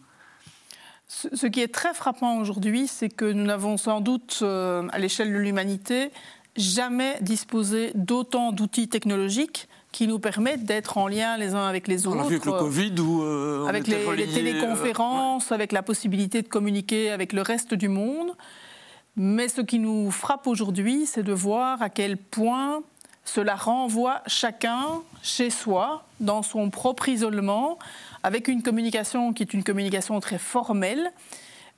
Ce 1.09 1.47
qui 1.47 1.61
est 1.61 1.73
très 1.73 1.95
frappant 1.95 2.37
aujourd'hui, 2.39 2.89
c'est 2.89 3.09
que 3.09 3.25
nous 3.25 3.45
n'avons 3.45 3.79
sans 3.79 4.03
doute, 4.03 4.43
à 4.43 4.99
l'échelle 4.99 5.33
de 5.33 5.39
l'humanité, 5.39 6.11
jamais 6.57 7.17
disposé 7.23 7.93
d'autant 7.95 8.53
d'outils 8.53 8.89
technologiques 8.89 9.69
qui 9.93 10.07
nous 10.09 10.19
permettent 10.19 10.65
d'être 10.65 10.97
en 10.97 11.07
lien 11.07 11.37
les 11.37 11.55
uns 11.55 11.67
avec 11.67 11.87
les 11.87 12.07
autres. 12.07 12.25
Avec 12.25 12.45
le 12.45 12.53
Covid 12.53 12.95
ou 13.01 13.23
euh, 13.23 13.67
avec 13.67 13.87
les, 13.87 13.99
les, 14.17 14.27
euh, 14.27 14.35
téléconférences, 14.35 15.53
avec 15.53 15.71
la 15.71 15.83
possibilité 15.83 16.43
de 16.43 16.49
communiquer 16.49 17.11
avec 17.11 17.33
le 17.33 17.43
reste 17.43 17.75
du 17.75 17.89
monde. 17.89 18.33
Mais 19.17 19.49
ce 19.49 19.61
qui 19.61 19.79
nous 19.79 20.11
frappe 20.11 20.47
aujourd'hui, 20.47 21.05
c'est 21.05 21.23
de 21.23 21.35
voir 21.35 21.83
à 21.83 21.91
quel 21.91 22.17
point 22.17 22.83
cela 23.25 23.55
renvoie 23.55 24.23
chacun 24.27 25.03
chez 25.23 25.51
soi, 25.51 26.05
dans 26.21 26.43
son 26.43 26.71
propre 26.71 27.09
isolement, 27.09 27.79
avec 28.23 28.49
une 28.49 28.63
communication 28.63 29.33
qui 29.33 29.43
est 29.43 29.55
une 29.55 29.63
communication 29.63 30.19
très 30.21 30.39
formelle, 30.39 31.13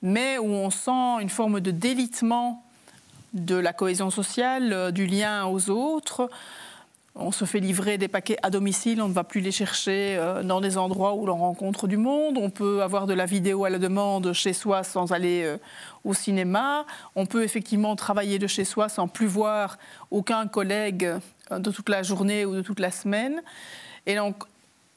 mais 0.01 0.37
où 0.37 0.47
on 0.47 0.69
sent 0.69 1.21
une 1.21 1.29
forme 1.29 1.59
de 1.59 1.71
délitement 1.71 2.63
de 3.33 3.55
la 3.55 3.73
cohésion 3.73 4.09
sociale, 4.09 4.71
euh, 4.71 4.91
du 4.91 5.05
lien 5.05 5.45
aux 5.45 5.69
autres. 5.69 6.29
On 7.17 7.31
se 7.31 7.45
fait 7.45 7.61
livrer 7.61 7.97
des 7.97 8.09
paquets 8.09 8.35
à 8.43 8.49
domicile, 8.49 9.01
on 9.01 9.07
ne 9.07 9.13
va 9.13 9.23
plus 9.23 9.39
les 9.39 9.53
chercher 9.53 10.17
euh, 10.17 10.43
dans 10.43 10.59
des 10.59 10.77
endroits 10.77 11.13
où 11.13 11.25
l'on 11.25 11.37
rencontre 11.37 11.87
du 11.87 11.95
monde. 11.95 12.37
On 12.37 12.49
peut 12.49 12.83
avoir 12.83 13.07
de 13.07 13.13
la 13.13 13.25
vidéo 13.25 13.63
à 13.63 13.69
la 13.69 13.79
demande 13.79 14.33
chez 14.33 14.51
soi 14.51 14.83
sans 14.83 15.13
aller 15.13 15.43
euh, 15.45 15.57
au 16.03 16.13
cinéma. 16.13 16.85
On 17.15 17.25
peut 17.25 17.43
effectivement 17.43 17.95
travailler 17.95 18.37
de 18.37 18.47
chez 18.47 18.65
soi 18.65 18.89
sans 18.89 19.07
plus 19.07 19.27
voir 19.27 19.77
aucun 20.11 20.45
collègue 20.47 21.05
euh, 21.51 21.59
de 21.59 21.71
toute 21.71 21.87
la 21.87 22.03
journée 22.03 22.43
ou 22.43 22.53
de 22.53 22.61
toute 22.61 22.81
la 22.81 22.91
semaine. 22.91 23.41
Et 24.05 24.15
donc, 24.15 24.43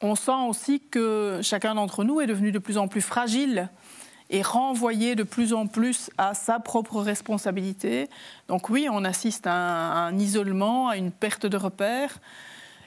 on 0.01 0.17
sent 0.17 0.49
aussi 0.49 0.81
que 0.81 1.39
chacun 1.43 1.77
d'entre 1.77 2.03
nous 2.03 2.21
est 2.21 2.27
devenu 2.27 2.51
de 2.51 2.59
plus 2.59 2.79
en 2.79 2.89
plus 2.89 3.01
fragile 3.01 3.69
et 4.31 4.43
renvoyé 4.43 5.15
de 5.15 5.23
plus 5.23 5.53
en 5.53 5.67
plus 5.67 6.11
à 6.19 6.35
sa 6.35 6.61
propre 6.61 7.01
responsabilité. 7.01 8.09
Donc 8.49 8.69
oui, 8.69 8.89
on 8.91 9.05
assiste 9.05 9.47
à 9.47 9.55
un, 9.55 10.19
isolement, 10.19 10.89
à 10.89 10.97
une 10.97 11.11
perte 11.11 11.47
de 11.47 11.57
repères. 11.57 12.19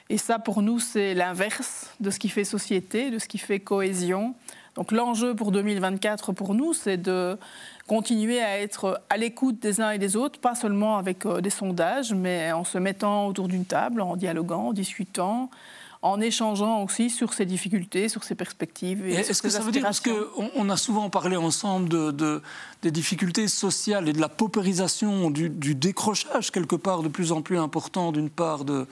Et 0.08 0.18
ça, 0.18 0.38
pour 0.38 0.62
nous, 0.62 0.78
c'est 0.78 1.14
l'inverse 1.14 1.90
de 2.00 2.10
ce 2.10 2.18
qui 2.18 2.28
fait 2.28 2.44
société, 2.44 3.10
de 3.10 3.18
ce 3.18 3.26
qui 3.26 3.38
fait 3.38 3.60
cohésion. 3.60 4.34
Donc 4.74 4.92
l'enjeu 4.92 5.34
pour 5.34 5.52
2024, 5.52 6.32
pour 6.32 6.54
nous, 6.54 6.72
c'est 6.72 6.96
de 6.96 7.36
continuer 7.86 8.40
à 8.40 8.60
être 8.60 9.02
à 9.10 9.16
l'écoute 9.16 9.58
des 9.58 9.80
uns 9.80 9.90
et 9.90 9.98
des 9.98 10.16
autres, 10.16 10.38
pas 10.38 10.54
seulement 10.54 10.96
avec 10.96 11.26
euh, 11.26 11.40
des 11.40 11.50
sondages, 11.50 12.14
mais 12.14 12.52
en 12.52 12.64
se 12.64 12.78
mettant 12.78 13.26
autour 13.26 13.48
d'une 13.48 13.64
table, 13.64 14.00
en 14.00 14.16
dialoguant, 14.16 14.68
en 14.68 14.72
discutant, 14.72 15.50
en 16.02 16.20
échangeant 16.20 16.82
aussi 16.82 17.10
sur 17.10 17.32
ses 17.32 17.46
difficultés, 17.46 18.08
sur 18.08 18.24
ses 18.24 18.34
perspectives. 18.34 19.06
Est-ce 19.06 19.40
que 19.40 19.48
ça 19.48 19.60
veut 19.60 19.70
dire, 19.70 19.82
parce 19.82 20.00
qu'on 20.00 20.50
on 20.56 20.68
a 20.68 20.76
souvent 20.76 21.08
parlé 21.10 21.36
ensemble 21.36 21.88
de, 21.88 22.42
des 22.82 22.90
difficultés 22.90 23.46
sociales 23.46 24.08
et 24.08 24.12
de 24.12 24.20
la 24.20 24.28
paupérisation, 24.28 25.30
du, 25.30 25.48
décrochage 25.74 26.50
quelque 26.50 26.76
part 26.76 27.02
de 27.02 27.08
plus 27.08 27.30
en 27.30 27.40
plus 27.40 27.58
important 27.58 28.10
d'une 28.10 28.30
part 28.30 28.64
de, 28.64 28.86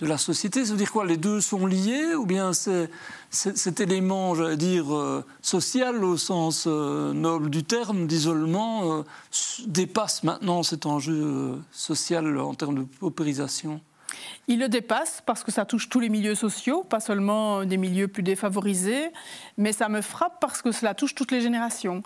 de 0.00 0.06
la 0.06 0.18
société. 0.18 0.66
Ça 0.66 0.72
veut 0.72 0.78
dire 0.78 0.92
quoi? 0.92 1.06
Les 1.06 1.16
deux 1.16 1.40
sont 1.40 1.64
liés 1.64 2.14
ou 2.14 2.26
bien 2.26 2.52
c'est, 2.52 2.90
cet 3.30 3.80
élément, 3.80 4.34
j'allais 4.34 4.58
dire, 4.58 4.94
euh, 4.94 5.24
social 5.40 6.04
au 6.04 6.18
sens 6.18 6.64
euh, 6.66 7.14
noble 7.14 7.48
du 7.48 7.64
terme, 7.64 8.06
d'isolement, 8.06 8.98
euh, 8.98 9.02
dépasse 9.66 10.24
maintenant 10.24 10.62
cet 10.62 10.84
enjeu 10.84 11.58
social 11.72 12.38
en 12.38 12.52
termes 12.52 12.74
de 12.74 12.82
paupérisation? 12.82 13.80
Il 14.48 14.58
le 14.58 14.68
dépasse 14.68 15.22
parce 15.24 15.44
que 15.44 15.52
ça 15.52 15.64
touche 15.64 15.88
tous 15.88 16.00
les 16.00 16.08
milieux 16.08 16.34
sociaux, 16.34 16.82
pas 16.82 17.00
seulement 17.00 17.64
des 17.64 17.76
milieux 17.76 18.08
plus 18.08 18.22
défavorisés, 18.22 19.10
mais 19.56 19.72
ça 19.72 19.88
me 19.88 20.00
frappe 20.00 20.40
parce 20.40 20.62
que 20.62 20.72
cela 20.72 20.94
touche 20.94 21.14
toutes 21.14 21.32
les 21.32 21.40
générations. 21.40 22.02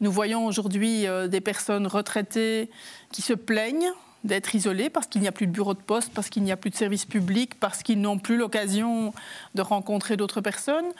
Nous 0.00 0.12
voyons 0.12 0.46
aujourd'hui 0.46 1.06
euh, 1.06 1.26
des 1.26 1.40
personnes 1.40 1.86
retraitées 1.86 2.70
qui 3.10 3.22
se 3.22 3.32
plaignent 3.32 3.90
d'être 4.24 4.54
isolées 4.54 4.90
parce 4.90 5.06
qu'il 5.06 5.20
n'y 5.20 5.28
a 5.28 5.32
plus 5.32 5.46
de 5.46 5.52
bureau 5.52 5.74
de 5.74 5.80
poste, 5.80 6.12
parce 6.12 6.28
qu'il 6.28 6.42
n'y 6.42 6.52
a 6.52 6.56
plus 6.56 6.70
de 6.70 6.76
services 6.76 7.04
publics, 7.04 7.54
parce 7.58 7.82
qu'ils 7.82 8.00
n'ont 8.00 8.18
plus 8.18 8.36
l'occasion 8.36 9.12
de 9.54 9.62
rencontrer 9.62 10.16
d'autres 10.16 10.40
personnes. 10.40 10.92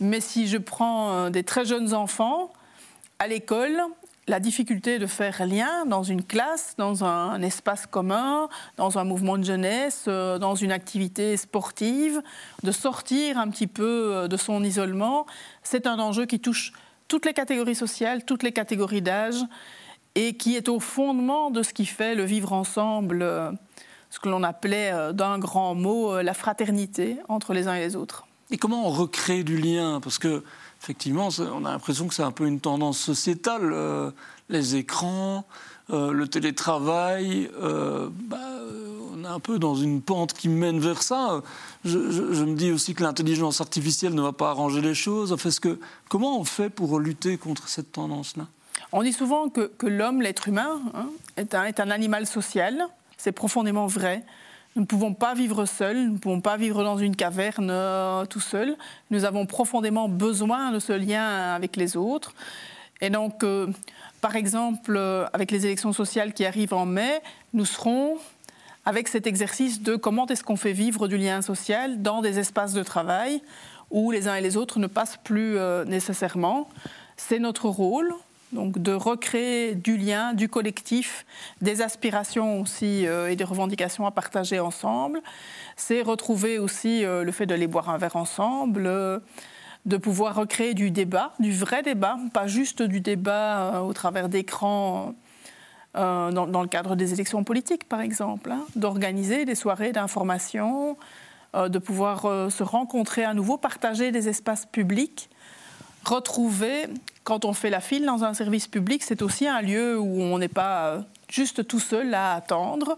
Mais 0.00 0.20
si 0.20 0.46
je 0.46 0.58
prends 0.58 1.12
euh, 1.12 1.30
des 1.30 1.42
très 1.42 1.64
jeunes 1.64 1.94
enfants, 1.94 2.52
à 3.18 3.26
l'école, 3.26 3.80
la 4.28 4.40
difficulté 4.40 4.98
de 4.98 5.06
faire 5.06 5.46
lien 5.46 5.86
dans 5.86 6.02
une 6.02 6.24
classe, 6.24 6.74
dans 6.78 7.04
un, 7.04 7.40
espace 7.42 7.86
commun, 7.86 8.48
dans 8.76 8.98
un 8.98 9.04
mouvement 9.04 9.38
de 9.38 9.44
jeunesse, 9.44 10.06
euh, 10.08 10.38
dans 10.38 10.54
une 10.54 10.72
activité 10.72 11.36
sportive, 11.36 12.20
de 12.62 12.72
sortir 12.72 13.38
un 13.38 13.48
petit 13.48 13.68
peu 13.68 14.14
euh, 14.14 14.28
de 14.28 14.36
son 14.36 14.64
isolement, 14.64 15.26
c'est 15.62 15.86
un 15.86 15.98
enjeu 15.98 16.26
qui 16.26 16.40
touche 16.40 16.72
toutes 17.08 17.24
les 17.24 17.34
catégories 17.34 17.76
sociales, 17.76 18.24
toutes 18.24 18.42
les 18.42 18.52
catégories 18.52 19.02
d'âge, 19.02 19.44
et 20.16 20.36
qui 20.36 20.56
est 20.56 20.68
au 20.68 20.80
fondement 20.80 21.50
de 21.50 21.62
ce 21.62 21.72
qui 21.72 21.86
fait 21.86 22.14
le 22.16 22.24
vivre 22.24 22.52
ensemble, 22.52 23.22
euh, 23.22 23.52
ce 24.10 24.18
que 24.18 24.28
l'on 24.28 24.42
appelait 24.42 25.12
d'un 25.12 25.38
grand 25.38 25.74
mot 25.74 26.22
la 26.22 26.32
fraternité 26.32 27.18
entre 27.28 27.52
les 27.52 27.68
uns 27.68 27.74
et 27.74 27.80
les 27.80 27.96
autres. 27.96 28.26
Et 28.50 28.56
comment 28.56 28.86
on 28.86 28.90
recrée 28.90 29.42
du 29.42 29.58
lien? 29.58 30.00
Parce 30.00 30.18
que 30.18 30.44
effectivement, 30.86 31.30
on 31.52 31.64
a 31.64 31.72
l'impression 31.72 32.06
que 32.06 32.14
c'est 32.14 32.22
un 32.22 32.30
peu 32.30 32.46
une 32.46 32.60
tendance 32.60 32.98
sociétale. 32.98 33.74
les 34.48 34.76
écrans, 34.76 35.44
le 35.88 36.24
télétravail, 36.26 37.50
bah, 37.60 38.38
on 39.12 39.24
est 39.24 39.28
un 39.28 39.40
peu 39.40 39.58
dans 39.58 39.74
une 39.74 40.00
pente 40.00 40.32
qui 40.32 40.48
mène 40.48 40.78
vers 40.78 41.02
ça. 41.02 41.42
Je, 41.84 41.98
me 41.98 42.54
dis 42.54 42.70
aussi 42.70 42.94
que 42.94 43.02
l'intelligence 43.02 43.60
artificielle 43.60 44.14
ne 44.14 44.22
va 44.22 44.32
pas 44.32 44.50
arranger 44.50 44.80
les 44.80 44.94
choses. 44.94 45.32
Enfin, 45.32 45.50
que, 45.60 45.80
comment 46.08 46.38
on 46.38 46.44
fait 46.44 46.70
pour 46.70 47.00
lutter 47.00 47.36
contre 47.36 47.68
cette 47.68 47.90
tendance-là? 47.90 48.46
On 48.92 49.02
dit 49.02 49.12
souvent 49.12 49.48
que, 49.48 49.72
l'homme, 49.82 50.22
l'être 50.22 50.46
humain, 50.46 50.80
hein, 50.94 51.08
est 51.36 51.80
un 51.80 51.90
animal 51.90 52.28
social. 52.28 52.86
C'est 53.16 53.32
profondément 53.32 53.88
vrai. 53.88 54.24
Nous 54.76 54.82
ne 54.82 54.86
pouvons 54.86 55.14
pas 55.14 55.32
vivre 55.32 55.64
seuls, 55.64 55.96
nous 55.96 56.12
ne 56.12 56.18
pouvons 56.18 56.42
pas 56.42 56.58
vivre 56.58 56.84
dans 56.84 56.98
une 56.98 57.16
caverne 57.16 57.70
euh, 57.70 58.26
tout 58.26 58.40
seul. 58.40 58.76
Nous 59.10 59.24
avons 59.24 59.46
profondément 59.46 60.06
besoin 60.06 60.70
de 60.70 60.78
ce 60.78 60.92
lien 60.92 61.54
avec 61.54 61.76
les 61.76 61.96
autres. 61.96 62.34
Et 63.00 63.08
donc, 63.08 63.42
euh, 63.42 63.68
par 64.20 64.36
exemple, 64.36 64.94
euh, 64.94 65.24
avec 65.32 65.50
les 65.50 65.64
élections 65.64 65.94
sociales 65.94 66.34
qui 66.34 66.44
arrivent 66.44 66.74
en 66.74 66.84
mai, 66.84 67.22
nous 67.54 67.64
serons 67.64 68.18
avec 68.84 69.08
cet 69.08 69.26
exercice 69.26 69.80
de 69.80 69.96
comment 69.96 70.26
est-ce 70.26 70.44
qu'on 70.44 70.56
fait 70.56 70.74
vivre 70.74 71.08
du 71.08 71.16
lien 71.16 71.40
social 71.40 72.02
dans 72.02 72.20
des 72.20 72.38
espaces 72.38 72.74
de 72.74 72.82
travail 72.82 73.40
où 73.90 74.10
les 74.10 74.28
uns 74.28 74.34
et 74.34 74.42
les 74.42 74.58
autres 74.58 74.78
ne 74.78 74.88
passent 74.88 75.18
plus 75.24 75.56
nécessairement. 75.86 76.68
C'est 77.16 77.38
notre 77.38 77.68
rôle 77.68 78.12
donc 78.52 78.78
de 78.78 78.92
recréer 78.92 79.74
du 79.74 79.96
lien, 79.96 80.32
du 80.32 80.48
collectif, 80.48 81.26
des 81.60 81.82
aspirations 81.82 82.60
aussi 82.60 83.06
euh, 83.06 83.28
et 83.28 83.36
des 83.36 83.44
revendications 83.44 84.06
à 84.06 84.10
partager 84.10 84.60
ensemble. 84.60 85.20
C'est 85.76 86.02
retrouver 86.02 86.58
aussi 86.58 87.04
euh, 87.04 87.24
le 87.24 87.32
fait 87.32 87.46
d'aller 87.46 87.66
boire 87.66 87.90
un 87.90 87.98
verre 87.98 88.16
ensemble, 88.16 88.86
euh, 88.86 89.18
de 89.84 89.96
pouvoir 89.96 90.36
recréer 90.36 90.74
du 90.74 90.90
débat, 90.90 91.32
du 91.38 91.52
vrai 91.52 91.82
débat, 91.82 92.18
pas 92.32 92.46
juste 92.46 92.82
du 92.82 93.00
débat 93.00 93.82
au 93.82 93.92
travers 93.92 94.28
d'écrans. 94.28 95.14
Dans, 95.94 96.60
le 96.60 96.68
cadre 96.68 96.94
des 96.94 97.14
élections 97.14 97.42
politiques, 97.42 97.88
par 97.88 98.02
exemple, 98.02 98.52
hein, 98.52 98.66
d'organiser 98.76 99.46
des 99.46 99.54
soirées 99.54 99.92
d'information, 99.92 100.98
de 101.54 101.78
pouvoir 101.78 102.50
se 102.50 102.62
rencontrer 102.62 103.24
à 103.24 103.32
nouveau, 103.32 103.56
partager 103.56 104.12
des 104.12 104.28
espaces 104.28 104.66
publics 104.66 105.30
retrouver, 106.06 106.86
quand 107.24 107.44
on 107.44 107.52
fait 107.52 107.70
la 107.70 107.80
file 107.80 108.06
dans 108.06 108.24
un 108.24 108.34
service 108.34 108.68
public, 108.68 109.02
c'est 109.02 109.22
aussi 109.22 109.46
un 109.46 109.60
lieu 109.60 109.98
où 109.98 110.22
on 110.22 110.38
n'est 110.38 110.48
pas 110.48 110.86
euh, 110.86 111.00
juste 111.28 111.66
tout 111.66 111.80
seul 111.80 112.14
à 112.14 112.34
attendre, 112.34 112.96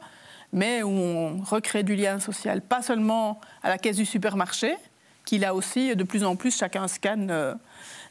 mais 0.53 0.83
où 0.83 0.91
on 0.91 1.39
recrée 1.43 1.83
du 1.83 1.97
lien 1.97 2.21
social, 2.21 2.61
pas 2.61 2.83
seulement 2.83 3.41
à 3.63 3.69
la 3.69 3.79
caisse 3.79 3.97
du 3.97 4.07
supermarché, 4.07 4.75
qui 5.25 5.39
là 5.39 5.55
aussi, 5.55 5.95
de 5.97 6.05
plus 6.05 6.25
en 6.25 6.37
plus, 6.37 6.57
chacun 6.57 6.89
scanne 6.89 7.31
euh, 7.31 7.55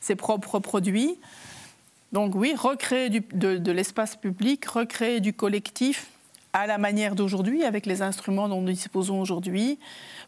ses 0.01 0.15
propres 0.15 0.59
produits. 0.59 1.17
Donc 2.11 2.35
oui, 2.35 2.55
recréer 2.57 3.09
de, 3.09 3.57
de 3.57 3.71
l'espace 3.71 4.15
public, 4.15 4.65
recréer 4.65 5.19
du 5.19 5.33
collectif 5.33 6.07
à 6.57 6.65
la 6.65 6.79
manière 6.79 7.13
d'aujourd'hui, 7.13 7.63
avec 7.63 7.85
les 7.85 8.01
instruments 8.01 8.49
dont 8.49 8.61
nous 8.61 8.71
disposons 8.71 9.21
aujourd'hui, 9.21 9.77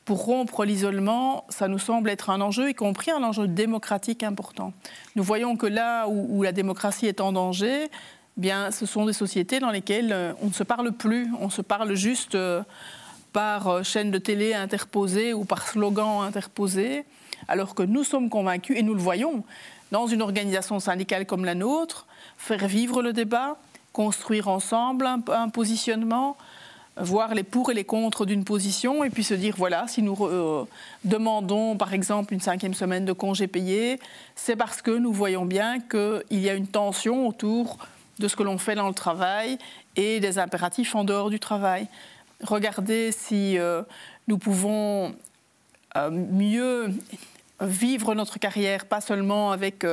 pour 0.05 0.25
rompre 0.25 0.63
l'isolement, 0.63 1.43
ça 1.49 1.67
nous 1.67 1.79
semble 1.79 2.07
être 2.11 2.29
un 2.29 2.39
enjeu, 2.39 2.69
y 2.69 2.75
compris 2.75 3.09
un 3.09 3.23
enjeu 3.23 3.47
démocratique 3.47 4.21
important. 4.21 4.71
Nous 5.15 5.23
voyons 5.23 5.55
que 5.55 5.65
là 5.65 6.07
où, 6.07 6.43
la 6.43 6.51
démocratie 6.51 7.07
est 7.07 7.19
en 7.19 7.31
danger, 7.31 7.85
eh 7.85 7.89
bien, 8.37 8.69
ce 8.69 8.85
sont 8.85 9.07
des 9.07 9.13
sociétés 9.13 9.59
dans 9.59 9.71
lesquelles 9.71 10.13
euh, 10.13 10.33
on 10.43 10.47
ne 10.47 10.53
se 10.53 10.61
parle 10.63 10.91
plus, 10.91 11.29
on 11.39 11.49
se 11.49 11.63
parle 11.63 11.95
juste 11.95 12.35
euh, 12.35 12.61
par 13.33 13.67
euh, 13.67 13.83
chaîne 13.83 14.11
de 14.11 14.19
télé 14.19 14.53
interposée 14.53 15.33
ou 15.33 15.45
par 15.45 15.67
slogan 15.67 16.21
interposé, 16.21 17.05
alors 17.47 17.73
que 17.73 17.81
nous 17.81 18.03
sommes 18.03 18.29
convaincus, 18.29 18.77
et 18.77 18.83
nous 18.83 18.93
le 18.93 19.01
voyons, 19.01 19.43
dans 19.91 20.05
une 20.05 20.21
organisation 20.21 20.79
syndicale 20.79 21.25
comme 21.25 21.43
la 21.43 21.55
nôtre, 21.55 22.05
faire 22.37 22.67
vivre 22.67 23.01
le 23.01 23.13
débat, 23.13 23.57
construire 23.93 24.47
ensemble 24.47 25.07
un 25.07 25.49
positionnement, 25.49 26.37
voir 26.99 27.33
les 27.33 27.43
pour 27.43 27.71
et 27.71 27.73
les 27.73 27.83
contre 27.83 28.25
d'une 28.25 28.43
position 28.43 29.03
et 29.03 29.09
puis 29.09 29.23
se 29.23 29.33
dire 29.33 29.55
voilà, 29.57 29.87
si 29.87 30.01
nous 30.01 30.17
euh, 30.21 30.65
demandons 31.03 31.77
par 31.77 31.93
exemple 31.93 32.33
une 32.33 32.39
cinquième 32.39 32.73
semaine 32.73 33.05
de 33.05 33.13
congé 33.13 33.47
payé, 33.47 33.99
c'est 34.35 34.55
parce 34.55 34.81
que 34.81 34.91
nous 34.91 35.13
voyons 35.13 35.45
bien 35.45 35.79
qu'il 35.79 36.39
y 36.39 36.49
a 36.49 36.53
une 36.53 36.67
tension 36.67 37.27
autour 37.27 37.77
de 38.19 38.27
ce 38.27 38.35
que 38.35 38.43
l'on 38.43 38.57
fait 38.57 38.75
dans 38.75 38.87
le 38.87 38.93
travail 38.93 39.57
et 39.95 40.19
des 40.19 40.39
impératifs 40.39 40.95
en 40.95 41.03
dehors 41.03 41.29
du 41.29 41.39
travail. 41.39 41.87
Regardez 42.43 43.11
si 43.11 43.57
euh, 43.57 43.81
nous 44.27 44.37
pouvons 44.37 45.13
euh, 45.95 46.09
mieux 46.09 46.93
vivre 47.61 48.15
notre 48.15 48.39
carrière, 48.39 48.85
pas 48.85 49.01
seulement 49.01 49.51
avec 49.51 49.85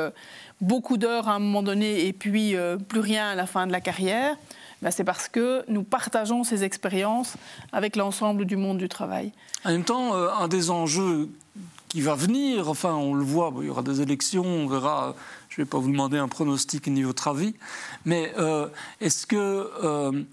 beaucoup 0.60 0.96
d'heures 0.96 1.28
à 1.28 1.34
un 1.34 1.38
moment 1.38 1.62
donné 1.62 2.06
et 2.06 2.12
puis 2.12 2.54
plus 2.88 3.00
rien 3.00 3.28
à 3.30 3.34
la 3.34 3.46
fin 3.46 3.66
de 3.66 3.72
la 3.72 3.80
carrière, 3.80 4.36
ben, 4.82 4.90
c'est 4.90 5.04
parce 5.04 5.28
que 5.28 5.64
nous 5.68 5.82
partageons 5.82 6.44
ces 6.44 6.62
expériences 6.62 7.34
avec 7.72 7.96
l'ensemble 7.96 8.44
du 8.44 8.56
monde 8.56 8.78
du 8.78 8.88
travail. 8.88 9.32
En 9.64 9.70
même 9.70 9.84
temps, 9.84 10.14
euh, 10.14 10.28
un 10.38 10.48
des 10.48 10.70
enjeux 10.70 11.30
qui 11.88 12.00
va 12.02 12.14
venir, 12.14 12.68
enfin 12.68 12.94
on 12.94 13.14
le 13.14 13.24
voit, 13.24 13.52
il 13.60 13.66
y 13.66 13.70
aura 13.70 13.82
des 13.82 14.02
élections, 14.02 14.44
on 14.44 14.66
verra, 14.66 15.14
je 15.48 15.60
ne 15.60 15.64
vais 15.64 15.68
pas 15.68 15.78
vous 15.78 15.90
demander 15.90 16.18
un 16.18 16.28
pronostic 16.28 16.86
ni 16.88 17.02
votre 17.02 17.28
avis, 17.28 17.54
mais 18.04 18.32
euh, 18.38 18.68
est-ce 19.00 19.26
que 19.26 19.70
euh, 19.82 20.24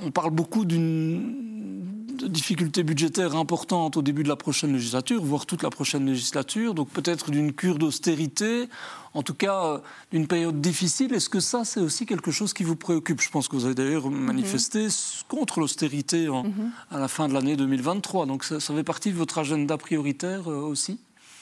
on 0.00 0.10
parle 0.10 0.30
beaucoup 0.30 0.64
d'une 0.64 2.03
difficulté 2.28 2.82
budgétaire 2.82 3.36
importante 3.36 3.96
au 3.96 4.02
début 4.02 4.22
de 4.22 4.28
la 4.28 4.36
prochaine 4.36 4.72
législature, 4.72 5.22
voire 5.22 5.46
toute 5.46 5.62
la 5.62 5.70
prochaine 5.70 6.06
législature, 6.06 6.74
donc 6.74 6.88
peut-être 6.90 7.30
d'une 7.30 7.52
cure 7.52 7.78
d'austérité 7.78 8.68
en 9.14 9.22
tout 9.22 9.34
cas 9.34 9.64
euh, 9.64 9.78
d'une 10.10 10.26
période 10.26 10.60
difficile. 10.60 11.14
Est-ce 11.14 11.28
que 11.28 11.40
ça, 11.40 11.64
c'est 11.64 11.80
aussi 11.80 12.04
quelque 12.04 12.30
chose 12.30 12.52
qui 12.52 12.64
vous 12.64 12.76
préoccupe? 12.76 13.20
Je 13.20 13.30
pense 13.30 13.48
que 13.48 13.56
vous 13.56 13.64
avez 13.64 13.74
d'ailleurs 13.74 14.10
mhm. 14.10 14.18
manifesté 14.18 14.88
contre 15.28 15.60
l'austérité 15.60 16.28
mhm. 16.28 16.72
à 16.90 16.98
la 16.98 17.08
fin 17.08 17.28
de 17.28 17.34
l'année 17.34 17.56
2023. 17.56 18.26
Donc 18.26 18.44
ça, 18.44 18.58
fait 18.60 18.84
partie 18.84 19.12
de 19.12 19.16
votre 19.16 19.38
agenda 19.38 19.78
prioritaire 19.78 20.50
euh, 20.50 20.60
aussi? 20.60 20.98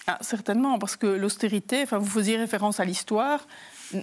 Ah, 0.06 0.18
Certainement, 0.20 0.78
parce 0.78 0.96
que 0.96 1.06
l'austérité, 1.06 1.82
enfin, 1.82 1.98
vous 1.98 2.10
faisiez 2.10 2.36
référence 2.36 2.80
à 2.80 2.84
l'histoire. 2.84 3.46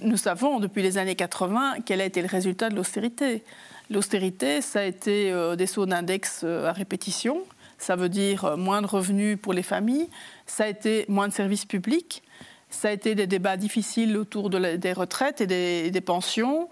Nous 0.02 0.16
savons 0.16 0.60
depuis 0.60 0.82
les 0.82 0.98
années 0.98 1.16
80 1.16 1.76
quel 1.84 2.00
a 2.00 2.04
été 2.04 2.22
le 2.22 2.28
résultat 2.28 2.70
de 2.70 2.76
l'austérité. 2.76 3.44
L'austérité, 3.90 4.62
ça 4.62 4.80
a 4.80 4.84
été 4.84 5.32
euh, 5.32 5.56
des 5.56 5.66
sauts 5.66 5.86
d'index 5.86 6.44
à 6.44 6.72
répétition. 6.72 7.42
Ça 7.78 7.96
veut 7.96 8.08
dire 8.08 8.56
moins 8.56 8.82
de 8.82 8.86
revenus 8.86 9.38
pour 9.40 9.52
les 9.52 9.62
familles. 9.62 10.08
Ça 10.46 10.64
a 10.64 10.68
été 10.68 11.04
moins 11.08 11.28
de 11.28 11.32
services 11.32 11.64
publics. 11.64 12.22
Ça 12.70 12.88
a 12.88 12.92
été 12.92 13.14
des 13.14 13.26
débats 13.26 13.56
difficiles 13.56 14.16
autour 14.16 14.48
des 14.48 14.92
retraites 14.92 15.40
et 15.40 15.90
des, 15.90 16.00
pensions. 16.00 16.68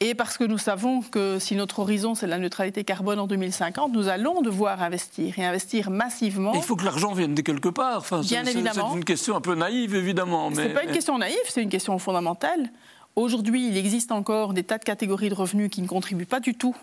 Et 0.00 0.14
parce 0.14 0.38
que 0.38 0.44
nous 0.44 0.58
savons 0.58 1.02
que 1.02 1.38
si 1.38 1.54
notre 1.54 1.80
horizon, 1.80 2.14
c'est 2.14 2.26
la 2.26 2.38
neutralité 2.38 2.84
carbone 2.84 3.18
en 3.20 3.26
2050, 3.26 3.92
nous 3.92 4.08
allons 4.08 4.40
devoir 4.42 4.82
investir 4.82 5.38
et 5.38 5.44
investir 5.44 5.90
massivement. 5.90 6.52
il 6.54 6.62
faut 6.62 6.74
que 6.74 6.84
l'argent 6.84 7.12
vienne 7.12 7.34
de 7.34 7.42
quelque 7.42 7.68
part. 7.68 7.98
Enfin, 7.98 8.22
Bien 8.22 8.44
évidemment. 8.44 8.90
C'est 8.90 8.96
une 8.96 9.04
question 9.04 9.36
un 9.36 9.40
peu 9.40 9.54
naïve, 9.54 9.94
évidemment. 9.94 10.52
Ce 10.52 10.60
n'est 10.60 10.70
pas 10.70 10.84
une 10.84 10.92
question 10.92 11.18
naïve, 11.18 11.36
c'est 11.48 11.62
une 11.62 11.68
question 11.68 11.98
fondamentale. 11.98 12.70
Aujourd'hui, 13.16 13.68
il 13.68 13.76
existe 13.76 14.12
encore 14.12 14.54
des 14.54 14.62
tas 14.62 14.78
de 14.78 14.84
catégories 14.84 15.28
de 15.28 15.34
revenus 15.34 15.70
qui 15.70 15.82
ne 15.82 15.86
contribuent 15.86 16.26
pas 16.26 16.40
du 16.40 16.54
tout 16.54 16.76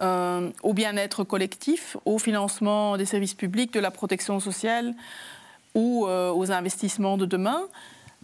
euh, 0.00 0.50
au 0.62 0.74
bien-être 0.74 1.24
collectif, 1.24 1.96
au 2.04 2.18
financement 2.18 2.96
des 2.96 3.04
services 3.04 3.34
publics, 3.34 3.72
de 3.72 3.80
la 3.80 3.90
protection 3.90 4.40
sociale, 4.40 4.94
ou 5.74 6.06
euh, 6.06 6.32
aux 6.32 6.50
investissements 6.50 7.16
de 7.16 7.26
demain. 7.26 7.62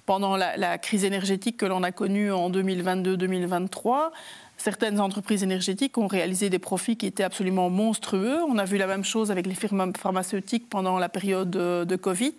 Pendant 0.06 0.36
la, 0.36 0.78
crise 0.78 1.04
énergétique 1.04 1.56
que 1.56 1.66
l'on 1.66 1.84
a 1.84 1.92
connue 1.92 2.32
en 2.32 2.50
2022-2023, 2.50 4.10
certaines 4.56 4.98
entreprises 4.98 5.44
énergétiques 5.44 5.96
ont 5.98 6.08
réalisé 6.08 6.50
des 6.50 6.58
profits 6.58 6.96
qui 6.96 7.06
étaient 7.06 7.22
absolument 7.22 7.70
monstrueux. 7.70 8.38
On 8.48 8.58
a 8.58 8.64
vu 8.64 8.76
la 8.76 8.88
même 8.88 9.04
chose 9.04 9.30
avec 9.30 9.46
les 9.46 9.54
firmes 9.54 9.92
pharmaceutiques 9.96 10.68
pendant 10.68 10.98
la 10.98 11.08
période 11.08 11.50
de, 11.50 11.84
de 11.84 11.96
Covid. 11.96 12.34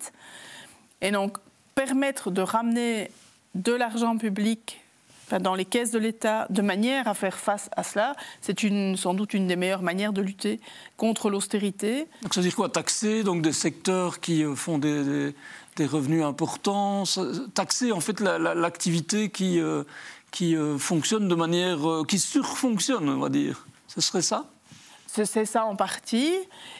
Et 1.01 1.11
donc, 1.11 1.37
permettre 1.73 2.29
de 2.29 2.41
ramener 2.41 3.09
de 3.55 3.71
l'argent 3.71 4.17
public 4.17 4.80
dans 5.39 5.55
les 5.55 5.65
caisses 5.65 5.91
de 5.91 5.99
l'État 5.99 6.47
de 6.49 6.61
manière 6.61 7.07
à 7.07 7.13
faire 7.13 7.37
face 7.37 7.69
à 7.75 7.83
cela. 7.83 8.15
C'est 8.41 8.59
sans 8.95 9.13
doute 9.13 9.33
une 9.33 9.47
des 9.47 9.55
meilleures 9.55 9.81
manières 9.81 10.13
de 10.13 10.21
lutter 10.21 10.59
contre 10.97 11.29
l'austérité. 11.29 12.07
Donc 12.23 12.33
ça 12.33 12.41
veut 12.41 12.47
dire 12.47 12.55
quoi? 12.55 12.69
Taxer 12.69 13.23
donc 13.23 13.41
des 13.41 13.53
secteurs 13.53 14.19
qui 14.19 14.43
euh, 14.43 14.55
font 14.55 14.77
des, 14.77 15.33
revenus 15.79 16.23
importants, 16.23 17.03
taxer 17.55 17.91
en 17.91 17.99
fait 17.99 18.19
l'activité 18.19 19.29
qui, 19.29 19.59
euh, 19.59 19.83
euh, 20.41 20.77
fonctionne 20.77 21.27
de 21.27 21.33
manière, 21.33 21.79
qui 22.07 22.19
surfonctionne, 22.19 23.09
on 23.09 23.19
va 23.19 23.29
dire. 23.29 23.65
Ce 23.87 23.99
serait 23.99 24.21
ça? 24.21 24.45
C'est 25.13 25.45
ça 25.45 25.65
en 25.65 25.75
partie. 25.75 26.33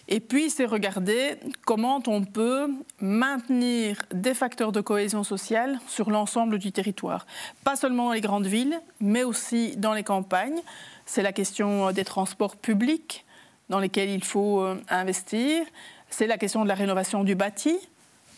Et 0.08 0.22
puis, 0.22 0.50
c'est 0.50 0.66
regarder 0.66 1.36
comment 1.66 2.02
on 2.08 2.24
peut 2.24 2.70
maintenir 3.00 3.98
des 4.14 4.34
facteurs 4.34 4.72
de 4.72 4.80
cohésion 4.80 5.24
sociale 5.24 5.80
sur 5.88 6.10
l'ensemble 6.10 6.58
du 6.58 6.72
territoire. 6.72 7.26
Pas 7.66 7.76
seulement 7.76 8.06
dans 8.06 8.14
les 8.14 8.22
grandes 8.22 8.46
villes, 8.46 8.80
mais 9.02 9.24
aussi 9.24 9.76
dans 9.76 9.94
les 9.94 10.04
campagnes. 10.04 10.62
C'est 11.06 11.24
la 11.24 11.34
question 11.34 11.92
des 11.92 12.06
transports 12.06 12.56
publics 12.56 13.26
dans 13.70 13.80
lesquels 13.80 14.10
il 14.10 14.24
faut 14.24 14.62
euh, 14.62 14.76
investir. 14.90 15.66
C'est 16.10 16.28
la 16.28 16.38
question 16.38 16.64
de 16.64 16.70
la 16.70 16.76
rénovation 16.76 17.24
du 17.24 17.36
bâti 17.36 17.78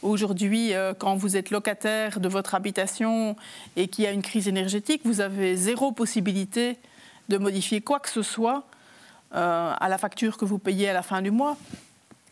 Aujourd'hui, 0.02 0.74
euh, 0.74 0.94
quand 0.94 1.16
vous 1.16 1.38
êtes 1.38 1.50
locataire 1.50 2.20
de 2.20 2.28
votre 2.28 2.56
habitation 2.56 3.38
et 3.78 3.88
qu'il 3.88 4.04
y 4.04 4.08
a 4.08 4.12
une 4.12 4.22
crise 4.22 4.50
énergétique, 4.50 5.02
vous 5.06 5.22
avez 5.22 5.56
zéro 5.56 5.94
possibilité 5.94 6.78
de 7.30 7.38
modifier 7.38 7.80
quoi 7.80 8.02
que 8.02 8.10
ce 8.10 8.22
soit 8.22 8.66
euh, 9.36 9.74
à 9.80 9.90
la 9.90 9.98
facture 9.98 10.38
que 10.38 10.46
vous 10.46 10.60
payez 10.60 10.90
à 10.90 10.94
la 10.94 11.04
fin 11.04 11.22
du 11.22 11.32
mois. 11.32 11.58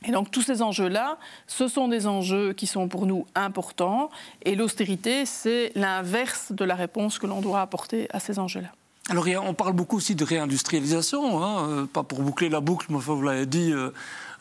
Et 0.05 0.11
donc 0.11 0.31
tous 0.31 0.41
ces 0.41 0.61
enjeux-là, 0.61 1.17
ce 1.45 1.67
sont 1.67 1.87
des 1.87 2.07
enjeux 2.07 2.53
qui 2.53 2.65
sont 2.65 2.87
pour 2.87 3.05
nous 3.05 3.27
importants. 3.35 4.09
Et 4.43 4.55
l'austérité, 4.55 5.25
c'est 5.25 5.71
l'inverse 5.75 6.51
de 6.51 6.65
la 6.65 6.75
réponse 6.75 7.19
que 7.19 7.27
l'on 7.27 7.41
doit 7.41 7.61
apporter 7.61 8.07
à 8.11 8.19
ces 8.19 8.39
enjeux-là. 8.39 8.69
Alors 9.09 9.25
on 9.43 9.53
parle 9.53 9.73
beaucoup 9.73 9.97
aussi 9.97 10.15
de 10.15 10.23
réindustrialisation, 10.23 11.43
hein, 11.43 11.67
euh, 11.67 11.85
pas 11.85 12.03
pour 12.03 12.21
boucler 12.21 12.49
la 12.49 12.61
boucle, 12.61 12.87
mais 12.89 12.97
vous 12.97 13.21
l'avez 13.21 13.45
dit, 13.45 13.71
euh, 13.71 13.91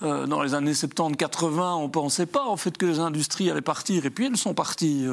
euh, 0.02 0.26
dans 0.26 0.42
les 0.42 0.54
années 0.54 0.72
70-80, 0.72 1.76
on 1.76 1.82
ne 1.84 1.88
pensait 1.88 2.26
pas 2.26 2.44
en 2.44 2.56
fait 2.56 2.76
que 2.76 2.86
les 2.86 2.98
industries 2.98 3.50
allaient 3.50 3.60
partir, 3.60 4.06
et 4.06 4.10
puis 4.10 4.26
elles 4.26 4.36
sont 4.36 4.54
parties. 4.54 5.06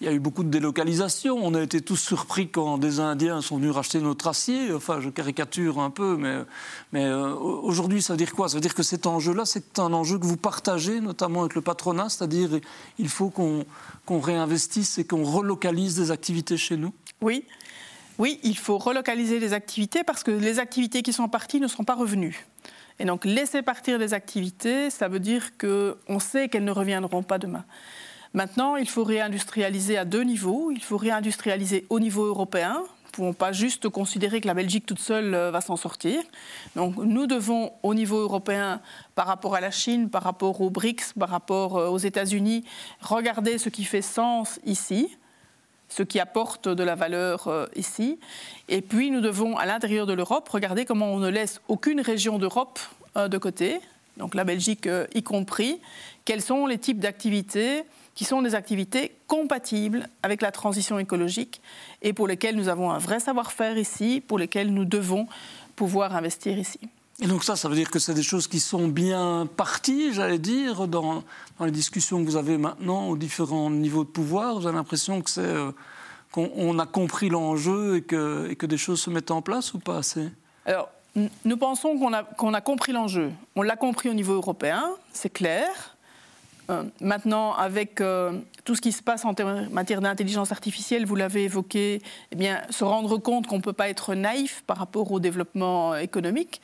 Il 0.00 0.06
y 0.06 0.08
a 0.08 0.12
eu 0.12 0.20
beaucoup 0.20 0.44
de 0.44 0.48
délocalisation, 0.48 1.36
on 1.40 1.54
a 1.54 1.62
été 1.62 1.80
tous 1.80 1.96
surpris 1.96 2.48
quand 2.48 2.78
des 2.78 3.00
Indiens 3.00 3.40
sont 3.40 3.56
venus 3.56 3.72
racheter 3.72 4.00
notre 4.00 4.28
acier, 4.28 4.72
enfin 4.72 5.00
je 5.00 5.10
caricature 5.10 5.80
un 5.80 5.90
peu, 5.90 6.16
mais, 6.16 6.36
mais 6.92 7.10
aujourd'hui 7.10 8.00
ça 8.00 8.12
veut 8.12 8.18
dire 8.18 8.32
quoi? 8.32 8.48
Ça 8.48 8.54
veut 8.54 8.60
dire 8.60 8.74
que 8.74 8.84
cet 8.84 9.06
enjeu-là, 9.06 9.44
c'est 9.44 9.78
un 9.78 9.92
enjeu 9.92 10.18
que 10.18 10.26
vous 10.26 10.36
partagez, 10.36 11.00
notamment 11.00 11.40
avec 11.40 11.54
le 11.54 11.60
patronat, 11.60 12.08
c'est-à-dire 12.08 12.50
il 12.98 13.08
faut 13.08 13.30
qu'on 13.30 13.64
réinvestisse 14.20 14.98
et 14.98 15.04
qu'on 15.04 15.24
relocalise 15.24 15.96
des 15.96 16.10
activités 16.10 16.56
chez 16.56 16.76
nous? 16.76 16.92
Oui. 17.20 17.44
Oui, 18.18 18.40
il 18.42 18.58
faut 18.58 18.78
relocaliser 18.78 19.38
les 19.38 19.52
activités 19.52 20.02
parce 20.02 20.24
que 20.24 20.32
les 20.32 20.58
activités 20.58 21.02
qui 21.02 21.12
sont 21.12 21.28
parties 21.28 21.60
ne 21.60 21.68
sont 21.68 21.84
pas 21.84 21.94
revenues. 21.94 22.46
Et 22.98 23.04
donc 23.04 23.24
laisser 23.24 23.62
partir 23.62 23.98
des 23.98 24.14
activités, 24.14 24.90
ça 24.90 25.08
veut 25.08 25.20
dire 25.20 25.56
qu'on 25.58 26.18
sait 26.18 26.48
qu'elles 26.48 26.64
ne 26.64 26.72
reviendront 26.72 27.22
pas 27.22 27.38
demain. 27.38 27.64
Maintenant, 28.34 28.76
il 28.76 28.88
faut 28.88 29.04
réindustrialiser 29.04 29.96
à 29.96 30.04
deux 30.04 30.22
niveaux. 30.22 30.70
Il 30.70 30.82
faut 30.82 30.96
réindustrialiser 30.96 31.86
au 31.90 32.00
niveau 32.00 32.24
européen. 32.24 32.74
Nous 32.74 32.84
ne 33.06 33.12
pouvons 33.12 33.32
pas 33.32 33.52
juste 33.52 33.88
considérer 33.88 34.40
que 34.40 34.46
la 34.46 34.54
Belgique 34.54 34.86
toute 34.86 35.00
seule 35.00 35.34
euh, 35.34 35.50
va 35.50 35.60
s'en 35.60 35.76
sortir. 35.76 36.20
Donc 36.76 36.96
nous 36.96 37.26
devons, 37.26 37.72
au 37.82 37.94
niveau 37.94 38.18
européen, 38.18 38.80
par 39.14 39.26
rapport 39.26 39.54
à 39.54 39.60
la 39.60 39.70
Chine, 39.70 40.10
par 40.10 40.22
rapport 40.22 40.60
aux 40.60 40.70
BRICS, 40.70 41.14
par 41.18 41.30
rapport 41.30 41.78
euh, 41.78 41.88
aux 41.88 41.98
États-Unis, 41.98 42.64
regarder 43.00 43.58
ce 43.58 43.70
qui 43.70 43.84
fait 43.84 44.02
sens 44.02 44.60
ici 44.64 45.16
ce 45.88 46.02
qui 46.02 46.20
apporte 46.20 46.68
de 46.68 46.82
la 46.82 46.94
valeur 46.94 47.48
euh, 47.48 47.66
ici. 47.74 48.18
Et 48.68 48.82
puis 48.82 49.10
nous 49.10 49.20
devons, 49.20 49.56
à 49.56 49.66
l'intérieur 49.66 50.06
de 50.06 50.12
l'Europe, 50.12 50.48
regarder 50.48 50.84
comment 50.84 51.12
on 51.12 51.18
ne 51.18 51.28
laisse 51.28 51.60
aucune 51.68 52.00
région 52.00 52.38
d'Europe 52.38 52.78
euh, 53.16 53.28
de 53.28 53.38
côté, 53.38 53.80
donc 54.16 54.34
la 54.34 54.44
Belgique 54.44 54.86
euh, 54.86 55.06
y 55.14 55.22
compris, 55.22 55.80
quels 56.24 56.42
sont 56.42 56.66
les 56.66 56.78
types 56.78 56.98
d'activités 56.98 57.84
qui 58.14 58.24
sont 58.24 58.42
des 58.42 58.54
activités 58.54 59.12
compatibles 59.28 60.08
avec 60.22 60.42
la 60.42 60.50
transition 60.50 60.98
écologique 60.98 61.62
et 62.02 62.12
pour 62.12 62.26
lesquelles 62.26 62.56
nous 62.56 62.68
avons 62.68 62.90
un 62.90 62.98
vrai 62.98 63.20
savoir-faire 63.20 63.78
ici, 63.78 64.20
pour 64.26 64.38
lesquelles 64.38 64.74
nous 64.74 64.84
devons 64.84 65.28
pouvoir 65.76 66.16
investir 66.16 66.58
ici? 66.58 66.80
Et 67.20 67.26
donc 67.26 67.42
ça, 67.42 67.56
ça 67.56 67.68
veut 67.68 67.74
dire 67.74 67.90
que 67.90 67.98
c'est 67.98 68.14
des 68.14 68.22
choses 68.22 68.46
qui 68.46 68.60
sont 68.60 68.86
bien 68.86 69.48
parties, 69.56 70.12
j'allais 70.12 70.38
dire, 70.38 70.86
dans, 70.86 71.24
les 71.60 71.72
discussions 71.72 72.24
que 72.24 72.30
vous 72.30 72.36
avez 72.36 72.58
maintenant 72.58 73.08
aux 73.08 73.16
différents 73.16 73.70
niveaux 73.70 74.04
de 74.04 74.08
pouvoir. 74.08 74.60
Vous 74.60 74.66
avez 74.68 74.76
l'impression 74.76 75.20
que 75.20 75.28
c'est 75.28 75.40
euh, 75.40 75.72
qu'on 76.30 76.78
a 76.78 76.86
compris 76.86 77.28
l'enjeu 77.28 77.96
et 77.96 78.02
que, 78.02 78.66
des 78.66 78.76
choses 78.76 79.00
se 79.00 79.10
mettent 79.10 79.32
en 79.32 79.42
place 79.42 79.74
ou 79.74 79.80
pas 79.80 79.96
assez? 79.96 80.30
Alors, 80.64 80.90
nous 81.44 81.56
pensons 81.56 81.98
qu'on 81.98 82.12
a, 82.12 82.22
qu'on 82.22 82.54
a 82.54 82.60
compris 82.60 82.92
l'enjeu. 82.92 83.32
On 83.56 83.62
l'a 83.62 83.74
compris 83.74 84.08
au 84.08 84.14
niveau 84.14 84.34
européen, 84.34 84.84
c'est 85.12 85.32
clair. 85.32 85.96
Euh, 86.70 86.84
maintenant, 87.00 87.52
avec 87.54 88.00
euh, 88.00 88.38
tout 88.64 88.76
ce 88.76 88.80
qui 88.80 88.92
se 88.92 89.02
passe 89.02 89.24
en 89.24 89.34
matière 89.72 90.00
d'intelligence 90.00 90.52
artificielle, 90.52 91.04
vous 91.04 91.16
l'avez 91.16 91.44
évoqué, 91.44 92.00
eh 92.30 92.36
bien, 92.36 92.62
se 92.70 92.84
rendre 92.84 93.18
compte 93.18 93.48
qu'on 93.48 93.56
ne 93.56 93.62
peut 93.62 93.72
pas 93.72 93.88
être 93.88 94.14
naïf 94.14 94.62
par 94.68 94.76
rapport 94.76 95.10
au 95.10 95.18
développement 95.18 95.96
économique 95.96 96.60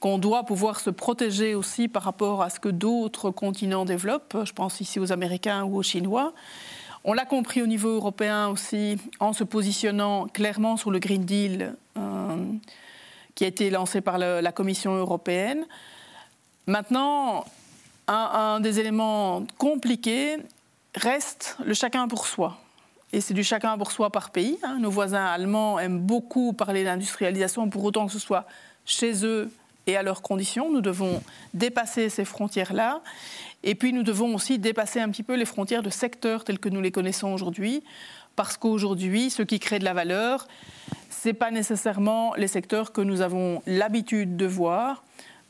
qu'on 0.00 0.18
doit 0.18 0.44
pouvoir 0.44 0.80
se 0.80 0.90
protéger 0.90 1.54
aussi 1.54 1.88
par 1.88 2.02
rapport 2.02 2.42
à 2.42 2.50
ce 2.50 2.60
que 2.60 2.68
d'autres 2.68 3.30
continents 3.30 3.84
développent. 3.84 4.36
Je 4.44 4.52
pense 4.52 4.80
ici 4.80 5.00
aux 5.00 5.12
Américains 5.12 5.64
ou 5.64 5.76
aux 5.76 5.82
Chinois. 5.82 6.32
On 7.04 7.12
l'a 7.12 7.24
compris 7.24 7.62
au 7.62 7.66
niveau 7.66 7.90
européen 7.90 8.48
aussi 8.48 8.98
en 9.20 9.32
se 9.32 9.44
positionnant 9.44 10.26
clairement 10.26 10.76
sur 10.76 10.90
le 10.90 10.98
Green 10.98 11.24
Deal 11.24 11.74
euh, 11.96 12.36
qui 13.34 13.44
a 13.44 13.46
été 13.46 13.70
lancé 13.70 14.00
par 14.00 14.18
la 14.18 14.52
Commission 14.52 14.94
européenne. 14.96 15.66
Maintenant, 16.66 17.44
un, 18.08 18.60
des 18.60 18.80
éléments 18.80 19.44
compliqués 19.58 20.38
reste 20.94 21.56
le 21.64 21.74
chacun 21.74 22.08
pour 22.08 22.26
soi. 22.26 22.58
Et 23.12 23.20
c'est 23.20 23.34
du 23.34 23.44
chacun 23.44 23.78
pour 23.78 23.92
soi 23.92 24.10
par 24.10 24.30
pays. 24.30 24.58
Hein. 24.62 24.78
Nos 24.80 24.90
voisins 24.90 25.24
allemands 25.24 25.78
aiment 25.78 26.00
beaucoup 26.00 26.52
parler 26.52 26.82
d'industrialisation, 26.84 27.68
pour 27.70 27.84
autant 27.84 28.06
que 28.06 28.12
ce 28.12 28.18
soit 28.18 28.46
chez 28.84 29.24
eux 29.24 29.50
et 29.86 29.96
à 29.96 30.02
leurs 30.02 30.22
conditions. 30.22 30.70
Nous 30.70 30.80
devons 30.80 31.22
dépasser 31.54 32.08
ces 32.08 32.24
frontières-là. 32.24 33.02
Et 33.62 33.74
puis 33.74 33.92
nous 33.92 34.02
devons 34.02 34.34
aussi 34.34 34.58
dépasser 34.58 35.00
un 35.00 35.10
petit 35.10 35.22
peu 35.22 35.34
les 35.34 35.44
frontières 35.44 35.82
de 35.82 35.90
secteurs 35.90 36.44
tels 36.44 36.58
que 36.58 36.68
nous 36.68 36.80
les 36.80 36.90
connaissons 36.90 37.32
aujourd'hui. 37.32 37.82
Parce 38.36 38.56
qu'aujourd'hui, 38.56 39.30
ce 39.30 39.42
qui 39.42 39.58
crée 39.58 39.78
de 39.78 39.84
la 39.84 39.94
valeur, 39.94 40.46
ce 41.10 41.28
n'est 41.28 41.34
pas 41.34 41.50
nécessairement 41.50 42.34
les 42.36 42.48
secteurs 42.48 42.92
que 42.92 43.00
nous 43.00 43.22
avons 43.22 43.62
l'habitude 43.66 44.36
de 44.36 44.46
voir. 44.46 45.02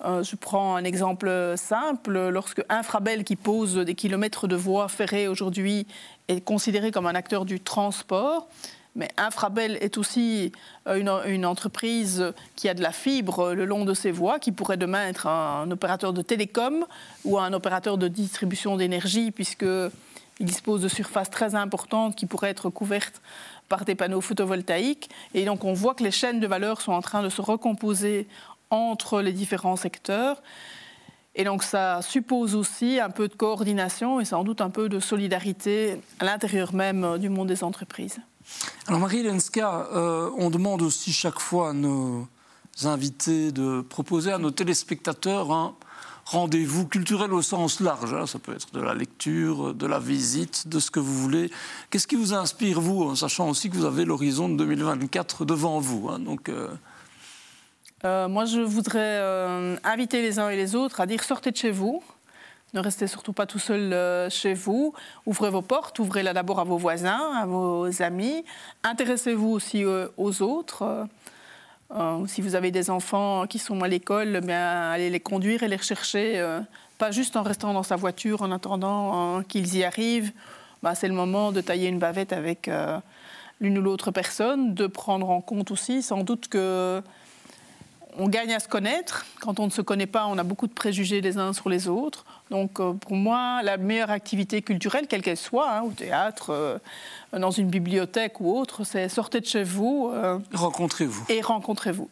Euh, 0.05 0.23
je 0.23 0.37
prends 0.37 0.77
un 0.77 0.85
exemple 0.85 1.55
simple. 1.57 2.29
Lorsque 2.29 2.63
Infrabel, 2.69 3.25
qui 3.25 3.35
pose 3.35 3.77
des 3.77 3.95
kilomètres 3.95 4.47
de 4.47 4.57
voies 4.57 4.89
ferrées 4.89 5.27
aujourd'hui, 5.27 5.87
est 6.29 6.41
considéré 6.41 6.91
comme 6.91 7.07
un 7.07 7.15
acteur 7.15 7.45
du 7.45 7.61
transport, 7.61 8.49
mais 8.97 9.11
Infrabel 9.19 9.77
est 9.83 9.99
aussi 9.99 10.53
euh, 10.89 11.23
une, 11.27 11.47
entreprise 11.47 12.33
qui 12.57 12.69
a 12.69 12.75
de 12.75 12.83
la 12.83 12.93
fibre 12.93 13.53
le 13.53 13.67
long 13.67 13.85
de 13.85 13.93
ses 13.93 14.11
voies, 14.11 14.39
qui 14.39 14.53
pourrait 14.53 14.79
demain 14.79 15.07
être 15.07 15.27
un, 15.27 15.71
opérateur 15.71 16.15
de 16.15 16.23
télécom 16.23 16.87
ou 17.25 17.39
un 17.39 17.53
opérateur 17.53 17.99
de 17.99 18.09
distribution 18.09 18.77
d'énergie, 18.77 19.31
puisqu'il 19.31 19.91
dispose 20.41 20.81
de 20.81 20.89
surfaces 20.89 21.31
très 21.31 21.55
importantes 21.55 22.17
qui 22.17 22.25
pourraient 22.25 22.51
être 22.51 22.71
couvertes 22.71 23.21
par 23.69 23.85
des 23.85 23.95
panneaux 23.95 24.23
photovoltaïques. 24.23 25.11
Et 25.35 25.45
donc 25.45 25.65
on 25.65 25.75
voit 25.75 25.95
que 25.95 26.03
les 26.03 26.11
chaînes 26.11 26.41
de 26.41 26.47
valeur 26.47 26.81
sont 26.81 26.93
en 26.93 27.03
train 27.03 27.23
de 27.23 27.29
se 27.29 27.43
recomposer 27.43 28.27
entre 28.71 29.21
les 29.21 29.33
différents 29.33 29.77
secteurs. 29.77 30.43
Et 31.35 31.45
donc 31.45 31.63
ça 31.63 32.01
suppose 32.01 32.55
aussi 32.55 32.99
un 32.99 33.11
peu 33.11 33.29
de 33.29 33.35
coordination 33.35 34.21
et 34.21 34.25
sans 34.25 34.43
doute 34.43 34.63
un 34.63 34.71
peu 34.71 34.89
de 34.89 35.01
solidarité 35.01 36.01
à 36.19 36.25
l'intérieur 36.25 36.73
même 36.73 37.19
du 37.19 37.29
monde 37.29 37.49
des 37.49 37.63
entreprises. 37.63 38.21
Alors 38.87 39.01
Marie 39.01 39.23
Lenska, 39.23 39.89
euh, 39.93 40.31
on 40.39 40.51
demande 40.51 40.83
aussi 40.83 41.13
chaque 41.13 41.41
fois 41.41 41.71
à 41.71 41.73
nos 41.73 42.29
invités 42.85 43.51
de 43.53 43.81
proposer 43.81 44.33
à 44.33 44.39
nos 44.39 44.51
téléspectateurs 44.51 45.51
un 45.51 45.75
rendez-vous 46.25 46.87
culturel 46.87 47.33
au 47.33 47.43
sens 47.43 47.81
large. 47.81 48.15
Hein. 48.15 48.27
Ça 48.27 48.39
peut 48.39 48.53
être 48.55 48.73
de 48.73 48.81
la 48.81 48.95
lecture, 48.95 49.75
de 49.75 49.87
la 49.87 49.99
visite, 49.99 50.69
de 50.69 50.79
ce 50.79 50.91
que 50.91 51.01
vous 51.01 51.15
voulez. 51.15 51.51
Qu'est-ce 51.91 52.07
qui 52.07 52.17
vous 52.17 52.35
inspire, 52.35 52.81
vous, 52.81 53.03
en 53.03 53.15
sachant 53.15 53.49
aussi 53.49 53.71
que 53.71 53.77
vous 53.77 53.85
avez 53.85 54.05
l'horizon 54.05 54.49
de 54.49 54.57
2024 54.57 55.45
devant 55.45 55.81
vous 55.81 56.09
hein? 56.09 56.19
Donc, 56.19 56.49
euh, 56.49 56.69
euh, 58.05 58.29
moi, 58.29 58.45
je 58.45 58.61
voudrais 58.61 59.79
inviter 59.83 60.23
les 60.23 60.39
uns 60.39 60.51
et 60.51 60.57
les 60.57 60.75
autres 60.75 61.01
à 61.01 61.07
dire 61.07 61.25
sortez 61.25 61.51
de 61.51 61.57
chez 61.57 61.71
vous, 61.71 62.03
ne 62.77 62.81
restez 62.83 63.07
surtout 63.07 63.33
pas 63.33 63.47
tout 63.47 63.59
seul 63.59 63.93
euh, 63.93 64.29
chez 64.29 64.55
vous. 64.55 64.93
Ouvrez 65.25 65.51
vos 65.51 65.63
portes, 65.63 65.99
ouvrez-la 65.99 66.35
d'abord 66.35 66.61
à 66.61 66.65
vos 66.65 66.77
voisins, 66.77 67.33
à 67.35 67.47
vos 67.47 68.03
amis. 68.03 68.45
Intéressez-vous 68.85 69.49
aussi 69.49 69.85
euh, 69.85 70.09
aux 70.19 70.43
autres. 70.43 71.07
Euh, 71.95 72.27
si 72.27 72.43
vous 72.43 72.55
avez 72.55 72.71
des 72.71 72.91
enfants 72.91 73.47
qui 73.47 73.59
sont 73.59 73.81
à 73.83 73.89
l'école, 73.89 74.41
eh 74.47 74.53
allez 74.53 75.09
les 75.09 75.21
conduire 75.21 75.63
et 75.63 75.69
les 75.69 75.77
rechercher. 75.77 76.45
pas 76.99 77.11
juste 77.11 77.37
en 77.37 77.43
restant 77.43 77.73
dans 77.73 77.83
sa 77.83 77.97
voiture 77.97 78.43
en 78.43 78.51
attendant 78.53 79.43
qu'ils 79.45 79.77
y 79.77 79.85
arrivent. 79.85 80.33
Bah, 80.83 80.95
c'est 80.95 81.09
le 81.09 81.15
moment 81.15 81.53
de 81.53 81.61
tailler 81.61 81.89
une 81.89 81.99
bavette 81.99 82.33
avec 82.33 82.69
l'une 83.61 83.79
ou 83.79 83.83
l'autre 83.83 84.11
personne, 84.11 84.75
de 84.75 84.87
prendre 84.87 85.31
en 85.31 85.41
compte 85.41 85.71
aussi 85.71 86.03
sans 86.03 86.25
doute 86.25 86.49
que 86.49 87.03
on 88.19 88.29
gagne 88.29 88.53
à 88.53 88.61
se 88.61 88.69
connaître. 88.69 89.27
Quand 89.41 89.61
on 89.61 89.67
ne 89.67 89.71
se 89.71 89.83
connaît 89.83 90.07
pas, 90.07 90.27
on 90.27 90.39
a 90.39 90.43
beaucoup 90.43 90.67
de 90.67 90.73
préjugés 90.73 91.21
les 91.21 91.39
uns 91.39 91.53
sur 91.53 91.69
les 91.69 91.89
autres. 91.89 92.25
Donc 92.51 92.81
euh, 92.81 92.93
pour 92.93 93.15
moi, 93.15 93.63
la 93.63 93.77
meilleure 93.77 94.11
activité 94.11 94.63
culturelle, 94.63 95.07
quelle 95.09 95.23
qu'elle 95.23 95.37
soit, 95.37 95.71
hein, 95.71 95.83
au 95.83 95.91
théâtre, 95.91 96.51
euh, 96.51 96.79
dans 97.33 97.51
une 97.51 97.69
bibliothèque 97.69 98.41
ou 98.41 98.57
autre, 98.57 98.85
c'est 98.85 99.09
sortez 99.09 99.41
de 99.41 99.47
chez 99.47 99.65
vous. 99.65 100.11
Euh, 100.13 100.39
rencontrez-vous. 100.55 101.27
Et 101.29 101.41
rencontrez-vous. 101.41 102.09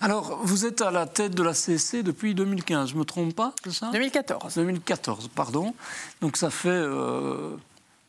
Alors, 0.00 0.40
vous 0.42 0.66
êtes 0.66 0.82
à 0.82 0.90
la 0.90 1.06
tête 1.06 1.34
de 1.34 1.42
la 1.42 1.52
CSC 1.52 2.02
depuis 2.02 2.34
2015, 2.34 2.90
je 2.90 2.94
ne 2.94 2.98
me 2.98 3.04
trompe 3.04 3.34
pas, 3.34 3.54
c'est 3.62 3.72
ça? 3.72 3.90
2014. 3.92 4.54
2014, 4.56 5.28
pardon. 5.28 5.74
Donc 6.20 6.36
ça 6.36 6.50
fait... 6.50 6.82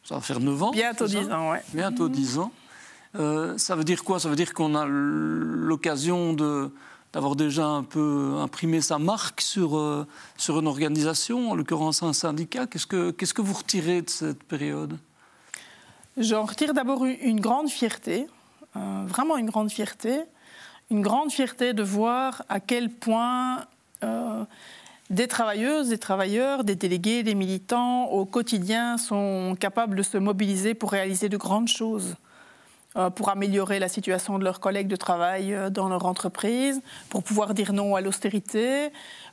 ça 0.03 0.15
va 0.15 0.21
faire 0.21 0.39
9 0.39 0.63
ans. 0.63 0.71
Bientôt 0.71 1.05
10 1.05 1.31
ans, 1.31 1.51
oui. 1.51 1.57
Bientôt 1.73 2.09
10 2.09 2.39
ans. 2.39 2.51
ça 3.57 3.75
veut 3.75 3.83
dire 3.83 4.03
quoi? 4.03 4.19
Ça 4.19 4.27
veut 4.27 4.35
dire 4.35 4.55
qu'on 4.55 4.73
a 4.73 4.87
l'occasion 4.87 6.33
de 6.33 6.71
d'avoir 7.13 7.35
déjà 7.35 7.65
un 7.65 7.83
peu 7.83 8.35
imprimé 8.37 8.81
sa 8.81 8.97
marque 8.97 9.41
sur, 9.41 9.77
euh, 9.77 10.07
sur 10.37 10.59
une 10.59 10.67
organisation, 10.67 11.51
en 11.51 11.55
l'occurrence 11.55 12.03
un 12.03 12.13
syndicat. 12.13 12.67
Qu'est-ce 12.67 12.87
que, 12.87 13.41
vous 13.41 13.53
retirez 13.53 14.01
de 14.01 14.09
cette 14.09 14.43
période? 14.43 14.97
J'en 16.17 16.45
retire 16.45 16.73
d'abord 16.73 17.05
une 17.05 17.39
grande 17.39 17.69
fierté, 17.69 18.27
euh, 18.75 19.03
vraiment 19.07 19.37
une 19.37 19.47
grande 19.47 19.71
fierté. 19.71 20.21
Une 20.89 21.01
grande 21.01 21.31
fierté 21.31 21.73
de 21.73 21.83
voir 21.83 22.43
à 22.49 22.59
quel 22.59 22.89
point 22.89 23.65
euh, 24.03 24.43
des 25.09 25.27
travailleuses, 25.29 25.87
des 25.87 25.97
travailleurs, 25.97 26.65
des 26.65 26.75
délégués, 26.75 27.23
des 27.23 27.33
militants 27.33 28.05
au 28.07 28.25
quotidien 28.25 28.97
sont 28.97 29.55
capables 29.57 29.95
de 29.95 30.03
se 30.03 30.17
mobiliser 30.17 30.73
pour 30.73 30.91
réaliser 30.91 31.29
de 31.29 31.37
grandes 31.37 31.69
choses. 31.69 32.15
Euh, 32.97 33.09
pour 33.09 33.29
améliorer 33.29 33.79
la 33.79 33.87
situation 33.87 34.37
de 34.37 34.43
leurs 34.43 34.59
collègues 34.59 34.89
de 34.89 34.97
travail 34.97 35.53
euh, 35.53 35.69
dans 35.69 35.87
leur 35.87 36.05
entreprise, 36.05 36.81
pour 37.07 37.23
pouvoir 37.23 37.53
dire 37.53 37.71
non 37.71 37.95
à 37.95 38.01
l'austérité, 38.01 38.89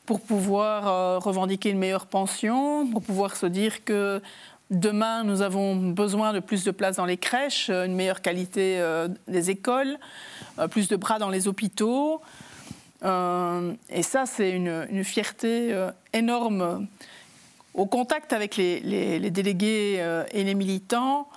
pour 0.07 0.21
pouvoir 0.21 0.87
euh, 0.87 1.19
revendiquer 1.19 1.71
une 1.71 1.79
meilleure 1.79 2.07
pension, 2.07 2.87
pour 2.87 3.03
pouvoir 3.03 3.35
se 3.35 3.47
dire 3.47 3.85
que 3.85 4.23
demain 4.71 5.25
nous 5.25 5.43
avons 5.43 5.75
besoin 5.75 6.33
de 6.33 6.39
plus 6.39 6.63
de 6.63 6.71
places 6.71 6.99
dans 6.99 7.05
les 7.05 7.17
crèches, 7.17 7.69
une 7.69 7.97
meilleure 7.97 8.23
qualité 8.23 8.81
des 9.27 9.51
écoles, 9.51 9.99
plus 10.71 10.87
de 10.87 10.95
bras 10.95 11.19
dans 11.19 11.31
les 11.31 11.49
hôpitaux. 11.49 12.21
et 13.03 14.03
ça, 14.03 14.27
c'est 14.27 14.51
une, 14.51 15.03
fierté 15.05 15.75
énorme. 16.13 16.87
Au 17.73 17.87
contact 17.87 18.35
avec 18.35 18.57
les 18.57 19.31
délégués 19.31 20.05
et 20.33 20.45
les 20.45 20.55
militants, 20.55 21.29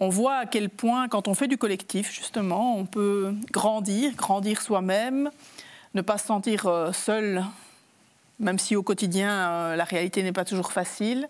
on 0.00 0.08
voit 0.08 0.36
à 0.36 0.46
quel 0.46 0.68
point, 0.68 1.08
quand 1.08 1.28
on 1.28 1.34
fait 1.34 1.48
du 1.48 1.56
collectif, 1.56 2.12
justement, 2.14 2.76
on 2.76 2.84
peut 2.84 3.34
grandir, 3.50 4.14
grandir 4.14 4.60
soi-même, 4.60 5.30
ne 5.94 6.02
pas 6.02 6.18
se 6.18 6.26
sentir 6.26 6.66
euh, 6.66 6.92
seul, 6.92 7.44
même 8.38 8.58
si 8.58 8.76
au 8.76 8.82
quotidien, 8.82 9.30
euh, 9.30 9.76
la 9.76 9.84
réalité 9.84 10.22
n'est 10.22 10.32
pas 10.32 10.44
toujours 10.44 10.72
facile. 10.72 11.28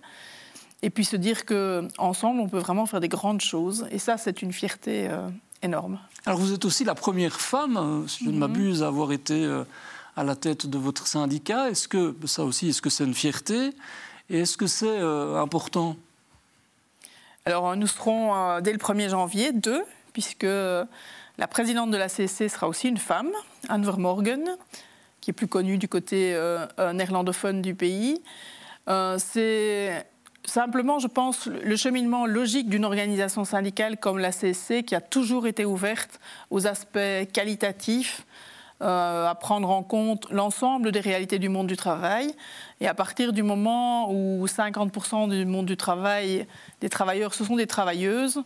Et 0.82 0.90
puis 0.90 1.04
se 1.04 1.16
dire 1.16 1.46
qu'ensemble, 1.46 2.40
on 2.40 2.48
peut 2.48 2.58
vraiment 2.58 2.86
faire 2.86 3.00
des 3.00 3.08
grandes 3.08 3.40
choses. 3.40 3.86
Et 3.90 3.98
ça, 3.98 4.18
c'est 4.18 4.42
une 4.42 4.52
fierté 4.52 5.08
euh, 5.08 5.28
énorme. 5.62 5.98
Alors, 6.26 6.38
vous 6.38 6.52
êtes 6.52 6.64
aussi 6.64 6.84
la 6.84 6.94
première 6.94 7.40
femme, 7.40 8.04
si 8.08 8.24
je 8.24 8.30
ne 8.30 8.34
mhm. 8.34 8.40
m'abuse, 8.40 8.82
à 8.82 8.88
avoir 8.88 9.12
été 9.12 9.48
à 10.16 10.24
la 10.24 10.34
tête 10.34 10.66
de 10.66 10.76
votre 10.76 11.06
syndicat. 11.06 11.70
Est-ce 11.70 11.88
que, 11.88 12.14
ça 12.26 12.44
aussi, 12.44 12.68
est-ce 12.68 12.82
que 12.82 12.90
c'est 12.90 13.04
une 13.04 13.14
fierté? 13.14 13.70
Et 14.28 14.40
est-ce 14.40 14.56
que 14.56 14.66
c'est 14.66 15.00
important? 15.00 15.96
Alors 17.46 17.76
nous 17.76 17.86
serons 17.86 18.34
euh, 18.34 18.60
dès 18.60 18.72
le 18.72 18.78
1er 18.78 19.08
janvier 19.08 19.52
deux, 19.52 19.84
puisque 20.12 20.42
la 20.42 21.46
présidente 21.48 21.90
de 21.92 21.96
la 21.96 22.08
CSC 22.08 22.48
sera 22.48 22.66
aussi 22.66 22.88
une 22.88 22.98
femme, 22.98 23.30
Anne 23.68 23.84
Vermorgen, 23.84 24.44
qui 25.20 25.30
est 25.30 25.32
plus 25.32 25.46
connue 25.46 25.78
du 25.78 25.88
côté 25.88 26.34
euh, 26.34 26.66
euh, 26.80 26.92
néerlandophone 26.92 27.62
du 27.62 27.74
pays. 27.74 28.20
C'est 29.18 30.06
simplement, 30.44 30.98
je 30.98 31.08
pense, 31.08 31.46
le 31.46 31.76
cheminement 31.76 32.26
logique 32.26 32.68
d'une 32.68 32.84
organisation 32.84 33.44
syndicale 33.44 33.96
comme 33.96 34.18
la 34.18 34.30
CSC 34.30 34.84
qui 34.84 34.94
a 34.94 35.00
toujours 35.00 35.46
été 35.46 35.64
ouverte 35.64 36.20
aux 36.50 36.66
aspects 36.66 36.98
qualitatifs, 37.32 38.24
à 38.80 39.36
prendre 39.40 39.70
en 39.70 39.82
compte 39.82 40.26
l'ensemble 40.30 40.92
des 40.92 41.00
réalités 41.00 41.38
du 41.38 41.48
monde 41.48 41.66
du 41.66 41.76
travail. 41.76 42.34
Et 42.80 42.86
à 42.86 42.94
partir 42.94 43.32
du 43.32 43.42
moment 43.42 44.12
où 44.12 44.46
50% 44.46 45.30
du 45.30 45.46
monde 45.46 45.66
du 45.66 45.76
travail, 45.76 46.46
des 46.80 46.90
travailleurs, 46.90 47.34
ce 47.34 47.44
sont 47.44 47.56
des 47.56 47.66
travailleuses, 47.66 48.42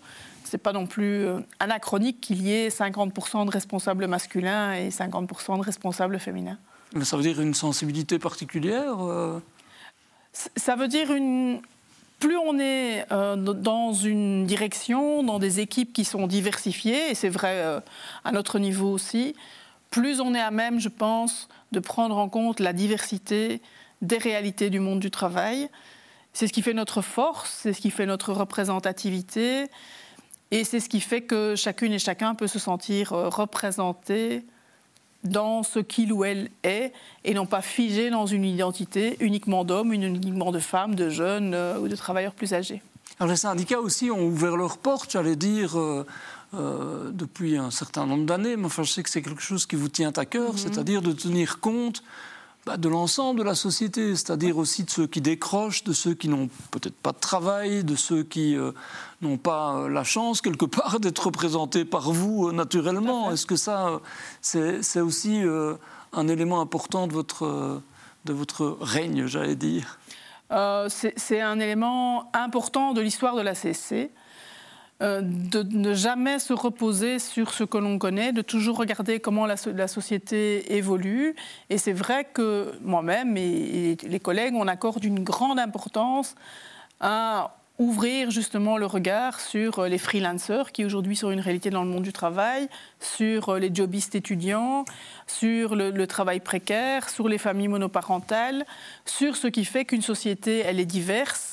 c'est 0.51 0.59
pas 0.59 0.73
non 0.73 0.87
plus 0.87 1.27
euh, 1.27 1.39
anachronique 1.61 2.21
qu'il 2.21 2.43
y 2.43 2.53
ait 2.53 2.69
50% 2.69 3.47
de 3.47 3.51
responsables 3.51 4.07
masculins 4.09 4.75
et 4.75 4.89
50% 4.89 5.59
de 5.59 5.63
responsables 5.63 6.19
féminins. 6.19 6.59
Mais 6.95 7.05
ça 7.05 7.17
veut 7.17 7.23
dire 7.23 7.41
une 7.41 7.55
sensibilité 7.55 8.19
particulière 8.19 9.01
euh? 9.01 9.39
Ça 10.33 10.77
veut 10.77 10.89
dire 10.89 11.13
une. 11.13 11.61
Plus 12.19 12.37
on 12.37 12.59
est 12.59 13.07
euh, 13.13 13.35
dans 13.37 13.93
une 13.93 14.45
direction, 14.45 15.23
dans 15.23 15.39
des 15.39 15.61
équipes 15.61 15.93
qui 15.93 16.05
sont 16.05 16.27
diversifiées, 16.27 17.11
et 17.11 17.15
c'est 17.15 17.31
vrai 17.31 17.81
à 18.25 18.33
notre 18.33 18.59
niveau 18.59 18.93
aussi, 18.93 19.35
plus 19.91 20.21
on 20.21 20.35
est 20.35 20.41
à 20.41 20.51
même, 20.51 20.81
je 20.81 20.89
pense, 20.89 21.49
de 21.73 21.81
prendre 21.81 22.17
en 22.17 22.29
compte 22.29 22.61
la 22.61 22.73
diversité 22.73 23.61
des 24.03 24.19
réalités 24.19 24.71
du 24.71 24.81
monde 24.81 25.01
du 25.01 25.11
travail. 25.11 25.69
C'est 26.33 26.47
ce 26.47 26.53
qui 26.53 26.63
fait 26.63 26.75
notre 26.75 27.03
force, 27.03 27.51
c'est 27.63 27.73
ce 27.73 27.81
qui 27.81 27.91
fait 27.91 28.07
notre 28.07 28.33
représentativité, 28.33 29.67
et 30.53 30.65
c'est 30.65 30.81
ce 30.81 30.89
qui 30.89 31.01
fait 31.01 31.23
que 31.23 31.55
chacune 31.57 31.93
et 31.93 31.99
chacun 31.99 32.35
peut 32.35 32.47
se 32.47 32.59
sentir 32.59 33.13
euh, 33.13 33.29
représenté 33.29 34.45
dans 35.23 35.63
ce 35.63 35.81
qu'il 35.81 36.13
ou 36.13 36.25
elle 36.25 36.51
est, 36.63 36.93
et 37.25 37.35
non 37.35 37.47
pas 37.47 37.61
figé 37.61 38.11
dans 38.11 38.27
une 38.27 38.45
identité 38.45 39.17
uniquement 39.21 39.65
d'hommes, 39.65 39.93
uniquement 39.93 40.51
de 40.51 40.61
femmes, 40.61 40.95
de 40.95 41.11
jeunes 41.11 41.53
euh, 41.55 41.79
ou 41.79 41.89
de 41.89 41.97
travailleurs 41.97 42.33
plus 42.33 42.55
âgés. 42.55 42.83
Alors 43.19 43.31
les 43.31 43.37
syndicats 43.37 43.81
aussi 43.81 44.11
ont 44.11 44.25
ouvert 44.25 44.57
leurs 44.57 44.79
portes, 44.79 45.13
j'allais 45.13 45.37
dire, 45.37 45.79
euh, 45.79 46.07
depuis 46.53 47.57
un 47.57 47.71
certain 47.71 48.07
nombre 48.07 48.27
d'années, 48.27 48.57
mais 48.57 48.67
enfin 48.67 48.83
je 48.83 48.91
sais 48.91 49.03
que 49.03 49.11
c'est 49.11 49.23
quelque 49.23 49.43
chose 49.43 49.67
qui 49.67 49.77
vous 49.77 49.89
tient 49.89 50.13
à 50.17 50.25
cœur, 50.25 50.53
mhm. 50.53 50.59
c'est-à-dire 50.59 51.01
de 51.01 51.13
tenir 51.13 51.61
compte 51.61 52.03
bah, 52.67 52.77
de 52.77 52.91
l'ensemble 52.91 53.39
de 53.39 53.45
la 53.45 53.55
société, 53.55 54.15
c'est-à-dire 54.15 54.59
aussi 54.59 54.85
de 54.85 54.91
ceux 54.91 55.07
qui 55.07 55.23
décrochent, 55.23 55.83
de 55.83 55.95
ceux 55.95 56.13
qui 56.13 56.29
n'ont 56.29 56.51
peut-être 56.71 56.95
pas 56.95 57.13
de 57.13 57.19
travail, 57.19 57.85
de 57.85 57.97
ceux 57.97 58.23
qui 58.23 58.55
euh, 58.55 58.73
n'ont 59.23 59.39
pas 59.39 59.77
euh, 59.77 59.89
la 59.89 60.05
chance 60.05 60.43
quelque 60.43 60.67
part 60.67 61.01
d'être 61.01 61.25
représentés 61.27 61.87
par 61.87 62.13
vous 62.13 62.49
euh, 62.49 62.53
naturellement. 62.53 63.33
Est-ce 63.33 63.47
que 63.47 63.57
ça, 63.57 64.01
c'est 64.43 65.01
aussi 65.01 65.43
un 66.13 66.29
élément 66.29 66.61
important 66.61 67.07
de 67.07 67.15
votre, 67.15 67.81
de 68.27 68.33
votre 68.33 68.77
règne, 68.81 69.27
j'allais 69.27 69.57
dire? 69.57 69.99
C'est 70.89 71.41
un 71.41 71.61
élément 71.61 72.31
important 72.35 72.93
de 72.93 73.01
l'histoire 73.01 73.37
de 73.37 73.43
la 73.43 73.55
CSC. 73.55 74.11
Euh, 75.03 75.23
de 75.23 75.63
ne 75.63 75.95
jamais 75.95 76.39
se 76.39 76.53
reposer 76.53 77.19
sur 77.19 77.55
ce 77.55 77.65
que 77.65 77.79
l'on 77.79 77.99
connaît, 77.99 78.33
de 78.33 78.43
toujours 78.43 78.77
regarder 78.77 79.19
comment 79.19 79.47
la, 79.47 79.57
société 79.57 80.77
évolue. 80.77 81.35
Et 81.71 81.79
c'est 81.79 81.95
vrai 81.95 82.27
que 82.31 82.73
moi-même 82.83 83.35
et, 83.39 83.97
les 84.03 84.21
collègues, 84.21 84.55
on 84.55 84.69
accorde 84.69 85.03
une 85.03 85.25
grande 85.25 85.59
importance 85.59 86.35
à 87.01 87.57
ouvrir 87.79 88.31
justement 88.31 88.77
le 88.77 88.85
regard 88.85 89.41
sur 89.41 89.85
les 89.87 89.97
freelancers 89.97 90.71
qui 90.71 90.85
aujourd'hui 90.85 91.17
sont 91.17 91.31
une 91.31 91.41
réalité 91.41 91.71
dans 91.71 91.83
le 91.83 91.89
monde 91.89 92.03
du 92.03 92.13
travail, 92.13 92.69
sur 93.01 93.55
les 93.55 93.75
jobistes 93.75 94.15
étudiants, 94.15 94.85
sur 95.27 95.77
le, 95.77 95.91
le 95.91 96.07
travail 96.07 96.41
précaire, 96.41 97.09
sur 97.09 97.27
les 97.27 97.39
familles 97.39 97.69
monoparentales, 97.69 98.67
sur 99.07 99.35
ce 99.35 99.47
qui 99.47 99.65
fait 99.65 99.87
qu'une 99.87 100.03
société, 100.03 100.59
elle 100.59 100.79
est 100.79 100.85
diverse 100.85 101.50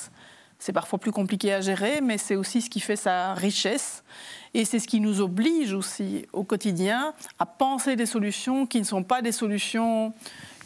c'est 0.68 0.74
parfois 0.74 1.00
plus 1.00 1.14
compliqué 1.14 1.54
à 1.54 1.62
gérer, 1.62 2.02
mais 2.02 2.18
c'est 2.18 2.36
aussi 2.36 2.62
ce 2.62 2.70
qui 2.70 2.82
fait 2.82 2.98
sa 2.98 3.34
richesse. 3.34 4.04
Et 4.54 4.66
c'est 4.66 4.80
ce 4.80 4.88
qui 4.90 5.00
nous 5.00 5.22
oblige 5.22 5.72
aussi 5.72 6.26
au 6.34 6.44
quotidien 6.44 7.14
à 7.40 7.46
penser 7.46 7.96
des 7.96 8.06
solutions 8.06 8.66
qui 8.66 8.80
ne 8.80 8.84
sont 8.84 9.02
pas 9.02 9.22
des 9.22 9.32
solutions 9.32 10.12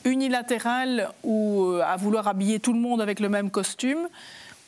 unilatérales 0.03 1.11
ou 1.23 1.65
euh, 1.65 1.83
à 1.85 1.97
vouloir 1.97 2.27
habiller 2.27 2.59
tout 2.59 2.73
le 2.73 2.79
monde 2.79 2.99
avec 2.99 3.19
le 3.19 3.29
même 3.29 3.51
costume, 3.51 4.09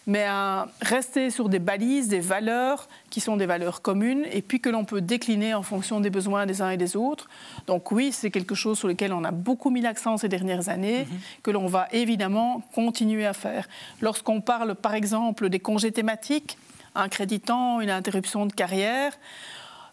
mais 0.06 0.24
à 0.24 0.68
rester 0.82 1.30
sur 1.30 1.50
des 1.50 1.60
balises, 1.60 2.08
des 2.08 2.20
valeurs 2.20 2.88
qui 3.10 3.22
sont 3.22 3.38
des 3.38 3.46
valeurs 3.46 3.82
communes 3.82 4.26
et 4.32 4.42
puis 4.42 4.60
que 4.60 4.70
l'on 4.70 4.84
peut 4.86 5.02
décliner 5.02 5.54
en 5.54 5.64
fonction 5.64 6.00
des 6.00 6.10
besoins 6.10 6.46
des 6.46 6.62
uns 6.62 6.72
et 6.72 6.78
des 6.78 6.96
autres. 6.96 7.30
Donc 7.68 7.92
oui, 7.92 8.12
c'est 8.12 8.32
quelque 8.32 8.56
chose 8.56 8.78
sur 8.78 8.88
lequel 8.88 9.14
on 9.14 9.24
a 9.24 9.32
beaucoup 9.32 9.70
mis 9.70 9.82
l'accent 9.82 10.18
ces 10.18 10.30
dernières 10.30 10.70
années, 10.70 11.06
mhm. 11.06 11.20
que 11.42 11.52
l'on 11.52 11.68
va 11.68 11.88
évidemment 11.92 12.62
continuer 12.74 13.26
à 13.26 13.34
faire. 13.34 13.68
Lorsqu'on 14.02 14.42
parle 14.42 14.76
par 14.76 14.94
exemple 14.94 15.50
des 15.50 15.60
congés 15.60 15.92
thématiques, 15.92 16.58
un 16.96 17.08
créditant, 17.08 17.80
une 17.80 17.90
interruption 17.90 18.46
de 18.46 18.54
carrière, 18.54 19.14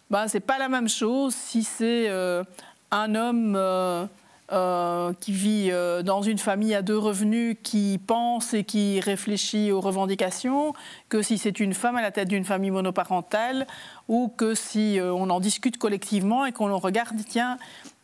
ben, 0.09 0.27
ce 0.27 0.37
n'est 0.37 0.41
pas 0.41 0.57
la 0.57 0.67
même 0.67 0.89
chose 0.89 1.33
si 1.33 1.63
c'est 1.63 2.09
euh, 2.09 2.43
un 2.91 3.15
homme... 3.15 3.55
Euh, 3.55 4.05
euh, 4.51 5.13
qui 5.19 5.31
vit 5.31 5.69
euh, 5.71 6.03
dans 6.03 6.21
une 6.21 6.37
famille 6.37 6.75
à 6.75 6.81
deux 6.81 6.97
revenus, 6.97 7.55
qui 7.63 7.99
pense 8.05 8.53
et 8.53 8.65
qui 8.65 8.99
réfléchit 8.99 9.71
aux 9.71 9.79
revendications, 9.79 10.73
que 11.07 11.21
si 11.21 11.37
c'est 11.37 11.61
une 11.61 11.73
femme 11.73 11.95
à 11.95 12.01
la 12.01 12.11
tête 12.11 12.27
d'une 12.27 12.43
famille 12.43 12.71
monoparentale, 12.71 13.65
ou 14.09 14.27
que 14.27 14.53
si 14.53 14.99
euh, 14.99 15.13
on 15.13 15.29
en 15.29 15.39
discute 15.39 15.77
collectivement 15.77 16.45
et 16.45 16.51
qu'on 16.51 16.77
regarde, 16.77 17.15
tiens, 17.25 17.57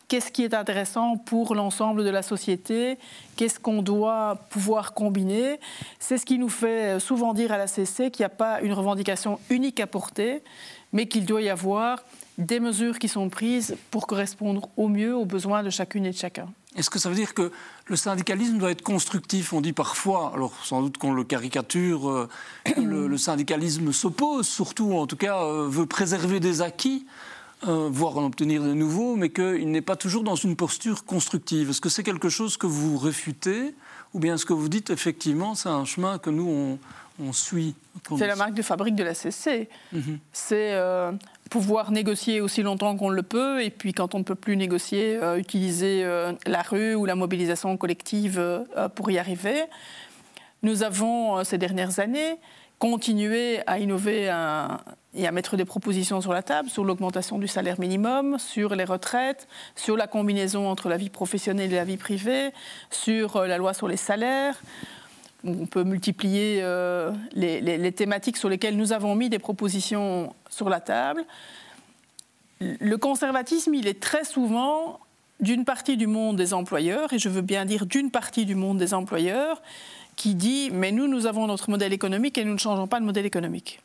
qu'est-ce 0.07 0.31
qui 0.31 0.43
est 0.43 0.53
intéressant 0.53 1.17
pour 1.17 1.53
l'ensemble 1.53 2.05
de 2.05 2.09
la 2.09 2.21
société, 2.21 2.97
qu'est-ce 3.35 3.59
qu'on 3.59 3.81
doit 3.81 4.37
pouvoir 4.49 4.93
combiner. 4.93 5.59
C'est 5.99 6.17
ce 6.17 6.25
qui 6.25 6.37
nous 6.37 6.47
fait 6.47 6.99
souvent 7.01 7.33
dire 7.33 7.51
à 7.51 7.57
la 7.57 7.67
CC 7.67 8.09
qu'il 8.09 8.23
n'y 8.23 8.27
a 8.27 8.29
pas 8.29 8.61
une 8.61 8.71
revendication 8.71 9.39
unique 9.49 9.81
à 9.81 9.87
porter, 9.87 10.43
mais 10.93 11.07
qu'il 11.07 11.25
doit 11.25 11.41
y 11.41 11.49
avoir 11.49 12.03
des 12.37 12.59
mesures 12.59 12.99
qui 12.99 13.07
sont 13.07 13.29
prises 13.29 13.75
pour 13.89 14.05
correspondre 14.05 14.69
au 14.77 14.87
mieux 14.87 15.15
aux 15.15 15.25
besoins 15.25 15.63
de 15.63 15.69
chacune 15.69 16.05
et 16.05 16.11
de 16.11 16.17
chacun. 16.17 16.47
Est-ce 16.75 16.91
que 16.91 16.99
ça 16.99 17.09
veut 17.09 17.15
dire 17.15 17.33
que 17.33 17.51
le 17.87 17.95
syndicalisme 17.95 18.59
doit 18.59 18.69
être 18.69 18.83
constructif? 18.83 19.53
On 19.53 19.61
dit 19.61 19.73
parfois, 19.73 20.31
alors 20.35 20.53
sans 20.63 20.83
doute 20.83 20.99
qu'on 20.99 21.11
le 21.11 21.23
caricature, 21.23 22.09
euh, 22.09 22.29
le, 22.77 23.17
syndicalisme 23.17 23.91
s'oppose, 23.91 24.47
surtout 24.47 24.93
en 24.93 25.07
tout 25.07 25.15
cas 25.15 25.43
euh, 25.43 25.67
veut 25.67 25.87
préserver 25.87 26.39
des 26.39 26.61
acquis. 26.61 27.05
euh, 27.67 27.89
voire 27.91 28.15
en 28.19 28.25
obtenir 28.25 28.61
de 28.61 28.73
nouveaux, 28.73 29.15
mais 29.15 29.29
qu'il 29.29 29.71
n'est 29.71 29.81
pas 29.81 29.95
toujours 29.95 30.23
dans 30.23 30.35
une 30.35 30.55
posture 30.55 31.05
constructive. 31.05 31.71
Est-ce 31.71 31.81
que 31.81 31.89
c'est 31.89 32.03
quelque 32.03 32.29
chose 32.29 32.55
que 32.55 32.67
vous 32.67 32.99
réfutez 32.99 33.73
ou 34.13 34.19
bien 34.19 34.35
est-ce 34.35 34.45
que 34.45 34.53
vous 34.53 34.69
dites 34.69 34.91
effectivement 34.91 35.55
c'est 35.55 35.69
un 35.69 35.83
chemin 35.83 36.19
que 36.19 36.29
nous 36.29 36.77
on, 37.19 37.33
suit 37.33 37.73
C'est 38.15 38.27
la 38.27 38.35
marque 38.35 38.53
de 38.53 38.61
fabrique 38.61 38.95
de 38.95 39.03
la 39.03 39.15
CC. 39.15 39.69
Mhm. 39.91 40.19
C'est 40.31 40.79
pouvoir 41.49 41.91
négocier 41.91 42.41
aussi 42.41 42.63
longtemps 42.63 42.95
qu'on 42.97 43.09
le 43.09 43.23
peut 43.23 43.63
et 43.63 43.69
puis 43.69 43.93
quand 43.93 44.15
on 44.15 44.19
ne 44.19 44.23
peut 44.23 44.35
plus 44.35 44.57
négocier, 44.57 45.17
euh, 45.21 45.37
utiliser 45.37 46.05
la 46.45 46.61
rue 46.61 46.95
ou 46.95 47.05
la 47.05 47.15
mobilisation 47.15 47.75
collective 47.77 48.65
pour 48.95 49.11
y 49.11 49.17
arriver. 49.17 49.63
Nous 50.63 50.83
avons 50.83 51.43
ces 51.43 51.57
dernières 51.57 51.99
années 51.99 52.37
continué 52.79 53.59
à 53.65 53.79
innover 53.79 54.29
et 55.17 55.27
à 55.27 55.31
mettre 55.31 55.57
des 55.57 55.65
propositions 55.65 56.21
sur 56.21 56.31
la 56.31 56.43
table 56.43 56.69
sur 56.69 56.85
l'augmentation 56.85 57.39
du 57.39 57.47
salaire 57.47 57.79
minimum, 57.79 58.37
sur 58.37 58.75
les 58.75 58.83
retraites, 58.83 59.47
sur 59.75 59.97
la 59.97 60.07
combinaison 60.07 60.69
entre 60.69 60.89
la 60.89 60.97
vie 60.97 61.09
professionnelle 61.09 61.73
et 61.73 61.75
la 61.75 61.85
vie 61.85 61.97
privée, 61.97 62.51
sur 62.91 63.37
euh, 63.37 63.47
la 63.47 63.57
loi 63.57 63.73
sur 63.73 63.87
les 63.87 63.97
salaires. 63.97 64.61
On 65.43 65.65
peut 65.65 65.83
multiplier 65.83 66.59
euh, 66.61 67.11
les, 67.33 67.91
thématiques 67.91 68.37
sur 68.37 68.49
lesquelles 68.49 68.75
nous 68.75 68.91
avons 68.91 69.15
mis 69.15 69.29
des 69.29 69.39
propositions 69.39 70.33
sur 70.57 70.69
la 70.69 70.81
table. 70.81 71.23
Le 72.59 72.97
conservatisme, 72.97 73.73
il 73.75 73.87
est 73.87 73.99
très 73.99 74.25
souvent 74.25 74.99
d'une 75.39 75.63
partie 75.63 75.97
du 75.97 76.07
monde 76.07 76.35
des 76.35 76.53
employeurs, 76.53 77.13
et 77.13 77.19
je 77.19 77.29
veux 77.29 77.43
bien 77.43 77.65
dire 77.65 77.85
d'une 77.85 78.09
partie 78.09 78.45
du 78.45 78.55
monde 78.55 78.79
des 78.79 78.95
employeurs, 78.95 79.61
qui 80.15 80.33
dit 80.33 80.71
mais 80.71 80.91
nous, 80.91 81.07
nous 81.07 81.27
avons 81.27 81.45
notre 81.45 81.69
modèle 81.69 81.93
économique 81.93 82.39
et 82.39 82.43
nous 82.43 82.53
ne 82.53 82.57
changeons 82.57 82.87
pas 82.87 82.99
de 82.99 83.05
modèle 83.05 83.25
économique. 83.25 83.79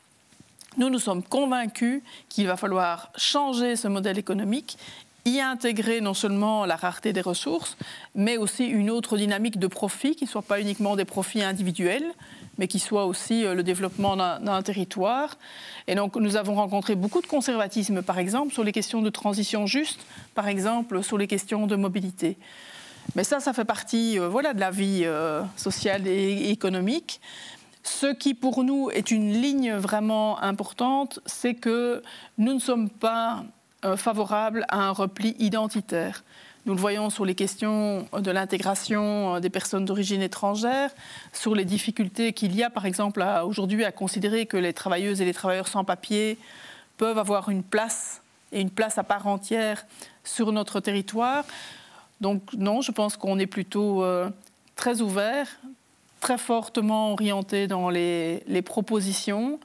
Nous, 0.78 0.88
nous 0.88 0.98
sommes 0.98 1.22
convaincus 1.22 2.02
qu'il 2.30 2.46
va 2.46 2.56
falloir 2.56 3.10
changer 3.16 3.76
ce 3.76 3.88
modèle 3.88 4.18
économique, 4.18 4.78
y 5.24 5.40
intégrer 5.40 6.00
non 6.00 6.14
seulement 6.14 6.66
la 6.66 6.76
rareté 6.76 7.12
des 7.12 7.20
ressources, 7.20 7.76
mais 8.14 8.36
aussi 8.36 8.66
une 8.66 8.90
autre 8.90 9.16
dynamique 9.16 9.58
de 9.58 9.66
profit, 9.66 10.16
qui 10.16 10.24
ne 10.24 10.28
soit 10.28 10.42
pas 10.42 10.60
uniquement 10.60 10.96
des 10.96 11.04
profits 11.04 11.42
individuels, 11.42 12.12
mais 12.58 12.66
qui 12.68 12.78
soit 12.78 13.06
aussi 13.06 13.44
euh, 13.44 13.54
le 13.54 13.62
développement 13.62 14.16
d'un 14.16 14.62
territoire. 14.62 15.36
Et 15.86 15.94
donc, 15.94 16.16
nous 16.16 16.36
avons 16.36 16.54
rencontré 16.54 16.94
beaucoup 16.94 17.20
de 17.20 17.26
conservatisme, 17.26 18.02
par 18.02 18.18
exemple, 18.18 18.52
sur 18.52 18.64
les 18.64 18.72
questions 18.72 19.02
de 19.02 19.10
transition 19.10 19.66
juste, 19.66 20.00
par 20.34 20.48
exemple, 20.48 21.02
sur 21.02 21.18
les 21.18 21.26
questions 21.26 21.66
de 21.66 21.76
mobilité. 21.76 22.36
Mais 23.14 23.24
ça, 23.24 23.40
ça 23.40 23.52
fait 23.52 23.64
partie 23.64 24.18
euh, 24.18 24.28
voilà, 24.28 24.54
de 24.54 24.60
la 24.60 24.70
vie 24.70 25.02
euh, 25.04 25.42
sociale 25.56 26.06
et 26.06 26.50
économique. 26.50 27.20
Ce 27.84 28.06
qui 28.06 28.34
pour 28.34 28.62
nous 28.62 28.90
est 28.90 29.10
une 29.10 29.32
ligne 29.32 29.72
vraiment 29.72 30.40
importante, 30.40 31.18
c'est 31.26 31.54
que 31.54 32.02
nous 32.38 32.54
ne 32.54 32.60
sommes 32.60 32.88
pas 32.88 33.44
euh, 33.84 33.96
favorables 33.96 34.64
à 34.68 34.80
un 34.80 34.90
repli 34.90 35.36
identitaire. 35.38 36.24
Nous 36.64 36.74
le 36.74 36.80
voyons 36.80 37.10
sur 37.10 37.24
les 37.24 37.34
questions 37.34 38.06
de 38.16 38.30
l'intégration 38.30 39.40
des 39.40 39.50
personnes 39.50 39.84
d'origine 39.84 40.22
étrangère, 40.22 40.90
sur 41.32 41.56
les 41.56 41.64
difficultés 41.64 42.32
qu'il 42.32 42.54
y 42.54 42.62
a 42.62 42.70
par 42.70 42.86
exemple 42.86 43.24
aujourd'hui 43.44 43.84
à 43.84 43.90
considérer 43.90 44.46
que 44.46 44.56
les 44.56 44.72
travailleuses 44.72 45.20
et 45.20 45.24
les 45.24 45.34
travailleurs 45.34 45.66
sans 45.66 45.82
papier 45.82 46.38
peuvent 46.98 47.18
avoir 47.18 47.48
une 47.48 47.64
place 47.64 48.22
et 48.52 48.60
une 48.60 48.70
place 48.70 48.98
à 48.98 49.02
part 49.02 49.26
entière 49.26 49.84
sur 50.22 50.52
notre 50.52 50.78
territoire. 50.78 51.44
Donc 52.20 52.42
non, 52.56 52.80
je 52.80 52.92
pense 52.92 53.16
qu'on 53.16 53.38
est 53.40 53.46
plutôt 53.46 54.04
euh, 54.04 54.30
très 54.76 55.00
ouvert, 55.00 55.48
très 56.20 56.38
fortement 56.38 57.12
orienté 57.12 57.66
dans 57.66 57.90
les, 57.90 58.62
propositions. 58.64 59.58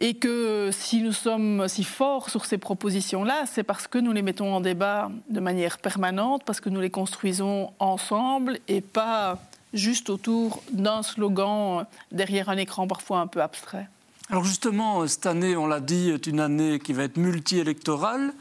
Et 0.00 0.14
que 0.14 0.70
si 0.72 1.02
nous 1.02 1.12
sommes 1.12 1.66
si 1.66 1.82
forts 1.82 2.30
sur 2.30 2.44
ces 2.44 2.58
propositions-là, 2.58 3.44
c'est 3.46 3.64
parce 3.64 3.88
que 3.88 3.98
nous 3.98 4.12
les 4.12 4.22
mettons 4.22 4.54
en 4.54 4.60
débat 4.60 5.10
de 5.28 5.40
manière 5.40 5.78
permanente, 5.78 6.42
parce 6.44 6.60
que 6.60 6.68
nous 6.68 6.80
les 6.80 6.90
construisons 6.90 7.72
ensemble 7.80 8.60
et 8.68 8.80
pas 8.80 9.38
juste 9.74 10.08
autour 10.08 10.62
d'un 10.72 11.02
slogan 11.02 11.84
derrière 12.12 12.48
un 12.48 12.56
écran 12.56 12.86
parfois 12.86 13.20
un 13.20 13.26
peu 13.26 13.42
abstrait. 13.42 13.88
Alors 14.30 14.44
justement, 14.44 15.06
cette 15.06 15.26
année, 15.26 15.56
on 15.56 15.66
l'a 15.66 15.80
dit, 15.80 16.10
est 16.10 16.26
une 16.26 16.40
année 16.40 16.78
qui 16.78 16.92
va 16.92 17.04
être 17.04 17.16
multi-électorale. 17.16 18.34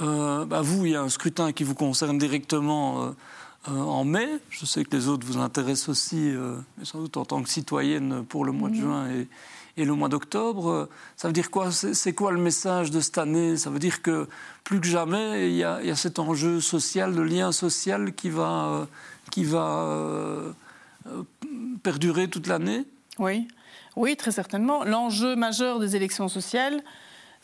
Euh, 0.00 0.44
bah, 0.44 0.62
vous, 0.62 0.86
il 0.86 0.92
y 0.92 0.96
a 0.96 1.02
un 1.02 1.08
scrutin 1.08 1.52
qui 1.52 1.64
vous 1.64 1.74
concerne 1.74 2.18
directement 2.18 3.02
euh, 3.02 3.10
euh, 3.68 3.78
en 3.78 4.04
mai. 4.04 4.26
Je 4.50 4.64
sais 4.64 4.84
que 4.84 4.96
les 4.96 5.08
autres 5.08 5.26
vous 5.26 5.38
intéressent 5.38 5.90
aussi, 5.90 6.32
mais 6.78 6.84
sans 6.84 7.00
doute 7.00 7.16
en 7.16 7.24
tant 7.24 7.42
que 7.42 7.50
citoyenne 7.50 8.24
pour 8.24 8.44
le 8.44 8.52
mois 8.52 8.70
de 8.70 8.76
mhm. 8.76 8.80
juin 8.80 9.10
et, 9.10 9.28
le 9.84 9.94
mois 9.94 10.08
d'octobre. 10.08 10.88
Ça 11.16 11.28
veut 11.28 11.32
dire 11.32 11.50
quoi? 11.50 11.70
C'est 11.72 12.12
quoi 12.12 12.32
le 12.32 12.40
message 12.40 12.90
de 12.90 13.00
cette 13.00 13.18
année? 13.18 13.56
Ça 13.56 13.70
veut 13.70 13.78
dire 13.78 14.02
que 14.02 14.28
plus 14.64 14.80
que 14.80 14.86
jamais, 14.86 15.50
il 15.50 15.56
y, 15.56 15.64
a, 15.64 15.96
cet 15.96 16.18
enjeu 16.18 16.60
social, 16.60 17.14
le 17.14 17.24
lien 17.24 17.52
social 17.52 18.14
qui 18.14 18.30
va, 18.30 18.86
qui 19.30 19.44
va 19.44 20.54
perdurer 21.82 22.28
toute 22.28 22.46
l'année 22.46 22.84
Oui. 23.18 23.48
Oui, 23.96 24.16
très 24.16 24.30
certainement. 24.30 24.84
L'enjeu 24.84 25.34
majeur 25.34 25.80
des 25.80 25.96
élections 25.96 26.28
sociales, 26.28 26.82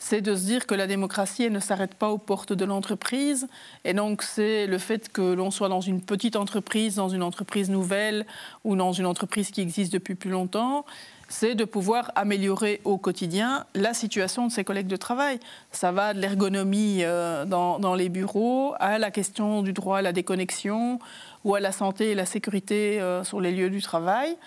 c'est 0.07 0.21
de 0.21 0.35
se 0.35 0.45
dire 0.45 0.67
que 0.67 0.75
la 0.75 0.85
démocratie 0.85 1.49
ne 1.49 1.59
s'arrête 1.59 1.95
pas 1.95 2.11
aux 2.11 2.19
portes 2.19 2.53
de 2.53 2.63
l'entreprise. 2.63 3.47
Et 3.85 3.95
donc, 3.95 4.21
c'est 4.21 4.67
le 4.67 4.77
fait 4.77 5.11
que 5.11 5.33
l'on 5.33 5.49
soit 5.49 5.67
dans 5.67 5.81
une 5.81 5.99
petite 5.99 6.35
entreprise, 6.35 6.93
dans 6.93 7.09
une 7.09 7.23
entreprise 7.23 7.71
nouvelle 7.71 8.27
ou 8.63 8.75
dans 8.75 8.93
une 8.93 9.07
entreprise 9.07 9.49
qui 9.49 9.61
existe 9.61 9.91
depuis 9.91 10.13
plus 10.13 10.29
longtemps, 10.29 10.85
c'est 11.27 11.55
de 11.55 11.65
pouvoir 11.65 12.11
améliorer 12.13 12.81
au 12.83 12.99
quotidien 12.99 13.65
la 13.73 13.95
situation 13.95 14.45
de 14.45 14.51
ses 14.51 14.63
collègues 14.63 14.85
de 14.85 14.95
travail. 14.95 15.39
Ça 15.71 15.91
va 15.91 16.13
de 16.13 16.19
l'ergonomie 16.19 16.99
euh, 17.01 17.45
dans, 17.45 17.95
les 17.95 18.09
bureaux 18.09 18.75
à 18.79 18.99
la 18.99 19.09
question 19.09 19.63
du 19.63 19.73
droit 19.73 19.97
à 19.97 20.01
la 20.03 20.13
déconnexion 20.13 20.99
ou 21.45 21.55
à 21.55 21.59
la 21.59 21.71
santé 21.71 22.11
et 22.11 22.15
la 22.15 22.27
sécurité 22.27 23.01
euh, 23.01 23.23
sur 23.23 23.41
les 23.41 23.51
lieux 23.51 23.71
du 23.71 23.81
travail. 23.81 24.37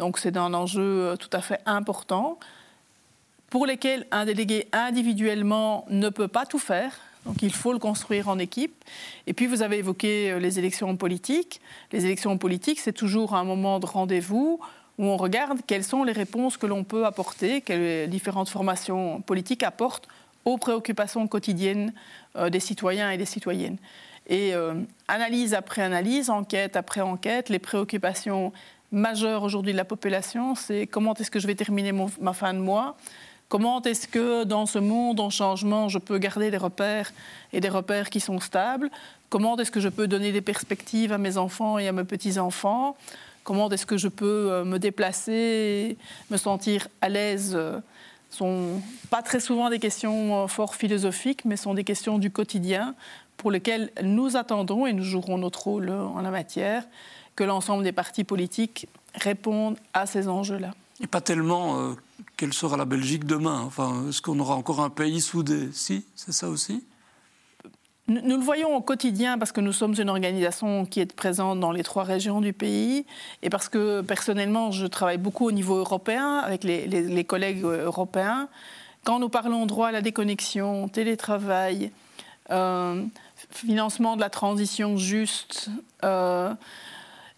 Donc, 0.00 0.18
c'est 0.18 0.36
un 0.36 0.52
enjeu 0.54 0.82
euh, 0.82 1.16
tout 1.16 1.30
à 1.32 1.40
fait 1.40 1.60
important 1.66 2.40
pour 3.54 3.66
lesquels 3.66 4.04
un 4.10 4.24
délégué 4.24 4.66
individuellement 4.72 5.86
ne 5.88 6.08
peut 6.08 6.26
pas 6.26 6.44
tout 6.44 6.58
faire. 6.58 6.98
Donc 7.24 7.40
il 7.40 7.52
faut 7.52 7.72
le 7.72 7.78
construire 7.78 8.28
en 8.28 8.40
équipe. 8.40 8.74
Et 9.28 9.32
puis 9.32 9.46
vous 9.46 9.62
avez 9.62 9.78
évoqué 9.78 10.32
euh, 10.32 10.40
les 10.40 10.58
élections 10.58 10.96
politiques. 10.96 11.60
Les 11.92 12.04
élections 12.04 12.36
politiques, 12.36 12.80
c'est 12.80 12.92
toujours 12.92 13.36
un 13.36 13.44
moment 13.44 13.78
de 13.78 13.86
rendez-vous 13.86 14.58
où 14.98 15.04
on 15.04 15.16
regarde 15.16 15.60
quelles 15.68 15.84
sont 15.84 16.02
les 16.02 16.10
réponses 16.10 16.56
que 16.56 16.66
l'on 16.66 16.82
peut 16.82 17.06
apporter, 17.06 17.60
que 17.60 17.72
les 17.72 18.08
différentes 18.08 18.48
formations 18.48 19.20
politiques 19.20 19.62
apportent 19.62 20.08
aux 20.44 20.58
préoccupations 20.58 21.28
quotidiennes 21.28 21.92
euh, 22.34 22.50
des 22.50 22.58
citoyens 22.58 23.12
et 23.12 23.18
des 23.18 23.24
citoyennes. 23.24 23.76
Et 24.26 24.52
euh, 24.52 24.74
analyse 25.06 25.54
après 25.54 25.82
analyse, 25.82 26.28
enquête 26.28 26.74
après 26.74 27.02
enquête, 27.02 27.50
les 27.50 27.60
préoccupations 27.60 28.52
majeures 28.90 29.44
aujourd'hui 29.44 29.72
de 29.72 29.76
la 29.76 29.84
population, 29.84 30.56
c'est 30.56 30.88
comment 30.88 31.14
est-ce 31.14 31.30
que 31.30 31.38
je 31.38 31.46
vais 31.46 31.54
terminer 31.54 31.92
ma 32.20 32.32
fin 32.32 32.52
de 32.52 32.58
mois? 32.58 32.96
Comment 33.54 33.80
est-ce 33.82 34.08
que 34.08 34.42
dans 34.42 34.66
ce 34.66 34.80
monde 34.80 35.20
en 35.20 35.30
changement, 35.30 35.88
je 35.88 36.00
peux 36.00 36.18
garder 36.18 36.50
des 36.50 36.56
repères 36.56 37.12
et 37.52 37.60
des 37.60 37.68
repères 37.68 38.10
qui 38.10 38.18
sont 38.18 38.40
stables? 38.40 38.90
Comment 39.28 39.56
est-ce 39.58 39.70
que 39.70 39.78
je 39.78 39.88
peux 39.88 40.08
donner 40.08 40.32
des 40.32 40.40
perspectives 40.40 41.12
à 41.12 41.18
mes 41.18 41.36
enfants 41.36 41.78
et 41.78 41.86
à 41.86 41.92
mes 41.92 42.02
petits-enfants? 42.02 42.96
Comment 43.44 43.70
est-ce 43.70 43.86
que 43.86 43.96
je 43.96 44.08
peux 44.08 44.50
euh, 44.50 44.64
me 44.64 44.80
déplacer, 44.80 45.96
me 46.32 46.36
sentir 46.36 46.88
à 47.00 47.08
l'aise? 47.08 47.52
Euh, 47.54 47.78
sont 48.28 48.82
pas 49.08 49.22
très 49.22 49.38
souvent 49.38 49.70
des 49.70 49.78
questions 49.78 50.42
euh, 50.42 50.46
fort 50.48 50.74
philosophiques, 50.74 51.44
mais 51.44 51.56
sont 51.56 51.74
des 51.74 51.84
questions 51.84 52.18
du 52.18 52.32
quotidien 52.32 52.96
pour 53.36 53.52
lesquelles 53.52 53.92
nous 54.02 54.36
attendons 54.36 54.84
et 54.84 54.92
nous 54.92 55.04
jouerons 55.04 55.38
notre 55.38 55.62
rôle 55.62 55.90
en 55.90 56.22
la 56.22 56.32
matière, 56.32 56.82
que 57.36 57.44
l'ensemble 57.44 57.84
des 57.84 57.92
partis 57.92 58.24
politiques 58.24 58.88
répondent 59.14 59.78
à 59.92 60.06
ces 60.06 60.26
enjeux-là. 60.26 60.72
Et 61.00 61.06
pas 61.06 61.20
tellement 61.20 61.94
quelle 62.36 62.52
sera 62.52 62.76
la 62.76 62.84
Belgique 62.84 63.24
demain. 63.24 63.62
Enfin, 63.62 64.08
est-ce 64.08 64.22
qu'on 64.22 64.38
aura 64.38 64.54
encore 64.54 64.80
un 64.80 64.90
pays 64.90 65.20
soudé? 65.20 65.68
Si, 65.72 66.04
c'est 66.14 66.32
ça 66.32 66.48
aussi. 66.48 66.84
Nous, 68.06 68.36
le 68.36 68.42
voyons 68.42 68.76
au 68.76 68.82
quotidien 68.82 69.38
parce 69.38 69.50
que 69.50 69.62
nous 69.62 69.72
sommes 69.72 69.94
une 69.98 70.10
organisation 70.10 70.84
qui 70.84 71.00
est 71.00 71.10
présente 71.14 71.58
dans 71.58 71.72
les 71.72 71.82
trois 71.82 72.04
régions 72.04 72.42
du 72.42 72.52
pays 72.52 73.06
et 73.42 73.48
parce 73.48 73.70
que 73.70 74.02
personnellement, 74.02 74.72
je 74.72 74.86
travaille 74.86 75.16
beaucoup 75.16 75.46
au 75.46 75.52
niveau 75.52 75.76
européen 75.76 76.36
avec 76.38 76.64
les, 76.64 77.24
collègues 77.24 77.62
européens. 77.62 78.48
Quand 79.04 79.20
nous 79.20 79.30
parlons 79.30 79.64
droit 79.64 79.88
à 79.88 79.92
la 79.92 80.02
déconnexion, 80.02 80.88
télétravail, 80.88 81.92
euh, 82.50 83.02
financement 83.50 84.16
de 84.16 84.20
la 84.20 84.28
transition 84.28 84.98
juste, 84.98 85.70
euh, 86.04 86.52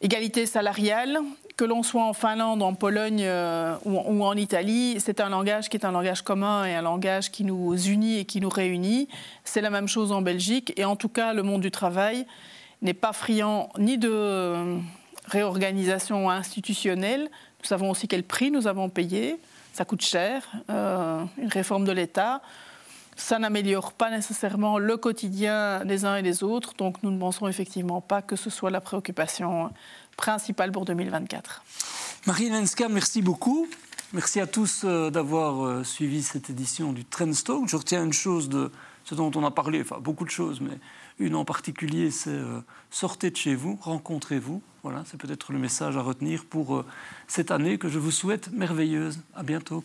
égalité 0.01 0.47
salariale, 0.47 1.21
que 1.57 1.65
l'on 1.65 1.83
soit 1.83 2.05
en 2.05 2.13
Finlande, 2.13 2.63
en 2.63 2.75
Pologne 2.75 3.23
euh, 3.23 3.75
ou, 3.85 4.25
en 4.25 4.35
Italie, 4.35 4.97
c'est 5.01 5.21
un 5.21 5.31
langage 5.31 5.69
qui 5.69 5.77
est 5.77 5.87
un 5.87 5.93
langage 5.93 6.23
commun 6.23 6.67
et 6.67 6.75
un 6.75 6.83
langage 6.83 7.31
qui 7.31 7.45
nous 7.45 7.75
unit 7.75 8.19
et 8.19 8.25
qui 8.27 8.41
nous 8.41 8.51
réunit. 8.51 9.09
C'est 9.45 9.63
la 9.63 9.71
même 9.71 9.89
chose 9.89 10.13
en 10.13 10.21
Belgique. 10.21 10.75
Et 10.77 10.85
en 10.85 10.97
tout 10.97 11.09
cas, 11.09 11.33
le 11.33 11.43
monde 11.43 11.63
du 11.63 11.71
travail 11.71 12.27
n'est 12.83 12.95
pas 12.95 13.15
friand 13.15 13.71
ni 13.79 13.97
de 13.97 14.11
euh, 14.13 14.77
réorganisation 15.29 16.29
institutionnelle. 16.29 17.23
Nous 17.23 17.67
savons 17.67 17.91
aussi 17.91 18.07
quel 18.07 18.23
prix 18.23 18.51
nous 18.51 18.67
avons 18.67 18.91
payé. 18.91 19.37
Ça 19.73 19.87
coûte 19.87 20.03
cher, 20.03 20.47
euh, 20.71 21.23
une 21.39 21.49
réforme 21.49 21.87
de 21.87 21.93
l'État. 21.93 22.43
ça 23.17 23.39
n'améliore 23.39 23.93
pas 23.93 24.11
nécessairement 24.11 24.79
le 24.79 24.99
quotidien 24.99 25.87
des 25.87 26.05
uns 26.05 26.17
et 26.17 26.23
des 26.23 26.43
autres. 26.43 26.75
Donc 26.77 27.03
nous 27.03 27.11
ne 27.11 27.19
pensons 27.19 27.49
effectivement 27.49 28.03
pas 28.03 28.21
que 28.21 28.37
ce 28.37 28.51
soit 28.51 28.71
la 28.71 28.83
préoccupation 28.83 29.71
principale 30.17 30.73
pour 30.73 30.85
2024. 30.85 31.63
Marie 32.27 32.49
Lenska, 32.49 32.89
merci 32.89 33.23
beaucoup. 33.23 33.69
Merci 34.13 34.41
à 34.41 34.47
tous 34.47 34.83
euh, 34.85 35.11
d'avoir 35.11 35.67
euh, 35.67 35.85
suivi 35.85 36.23
cette 36.23 36.49
édition 36.49 36.93
du 36.93 37.05
Trendstock. 37.05 37.69
Je 37.69 37.77
retiens 37.77 38.05
une 38.05 38.13
chose 38.13 38.49
de 38.49 38.71
ce 39.05 39.15
dont 39.15 39.31
on 39.35 39.45
a 39.45 39.51
parlé, 39.51 39.81
enfin 39.81 39.99
beaucoup 40.01 40.25
de 40.25 40.31
choses, 40.31 40.61
mais 40.61 40.79
une 41.19 41.35
en 41.35 41.45
particulier, 41.45 42.11
c'est 42.11 42.31
euh, 42.31 42.61
sortez 42.91 43.31
de 43.31 43.37
chez 43.37 43.55
vous, 43.55 43.79
rencontrez-vous. 43.81 44.63
Voilà, 44.83 45.03
c'est 45.07 45.19
peut-être 45.19 45.53
le 45.53 45.59
message 45.59 45.97
à 45.97 46.03
retenir 46.03 46.45
pour 46.45 46.85
cette 47.27 47.51
année 47.51 47.77
que 47.77 47.89
je 47.89 47.99
vous 47.99 48.13
souhaite 48.13 48.53
merveilleuse. 48.53 49.19
À 49.35 49.43
bientôt. 49.43 49.83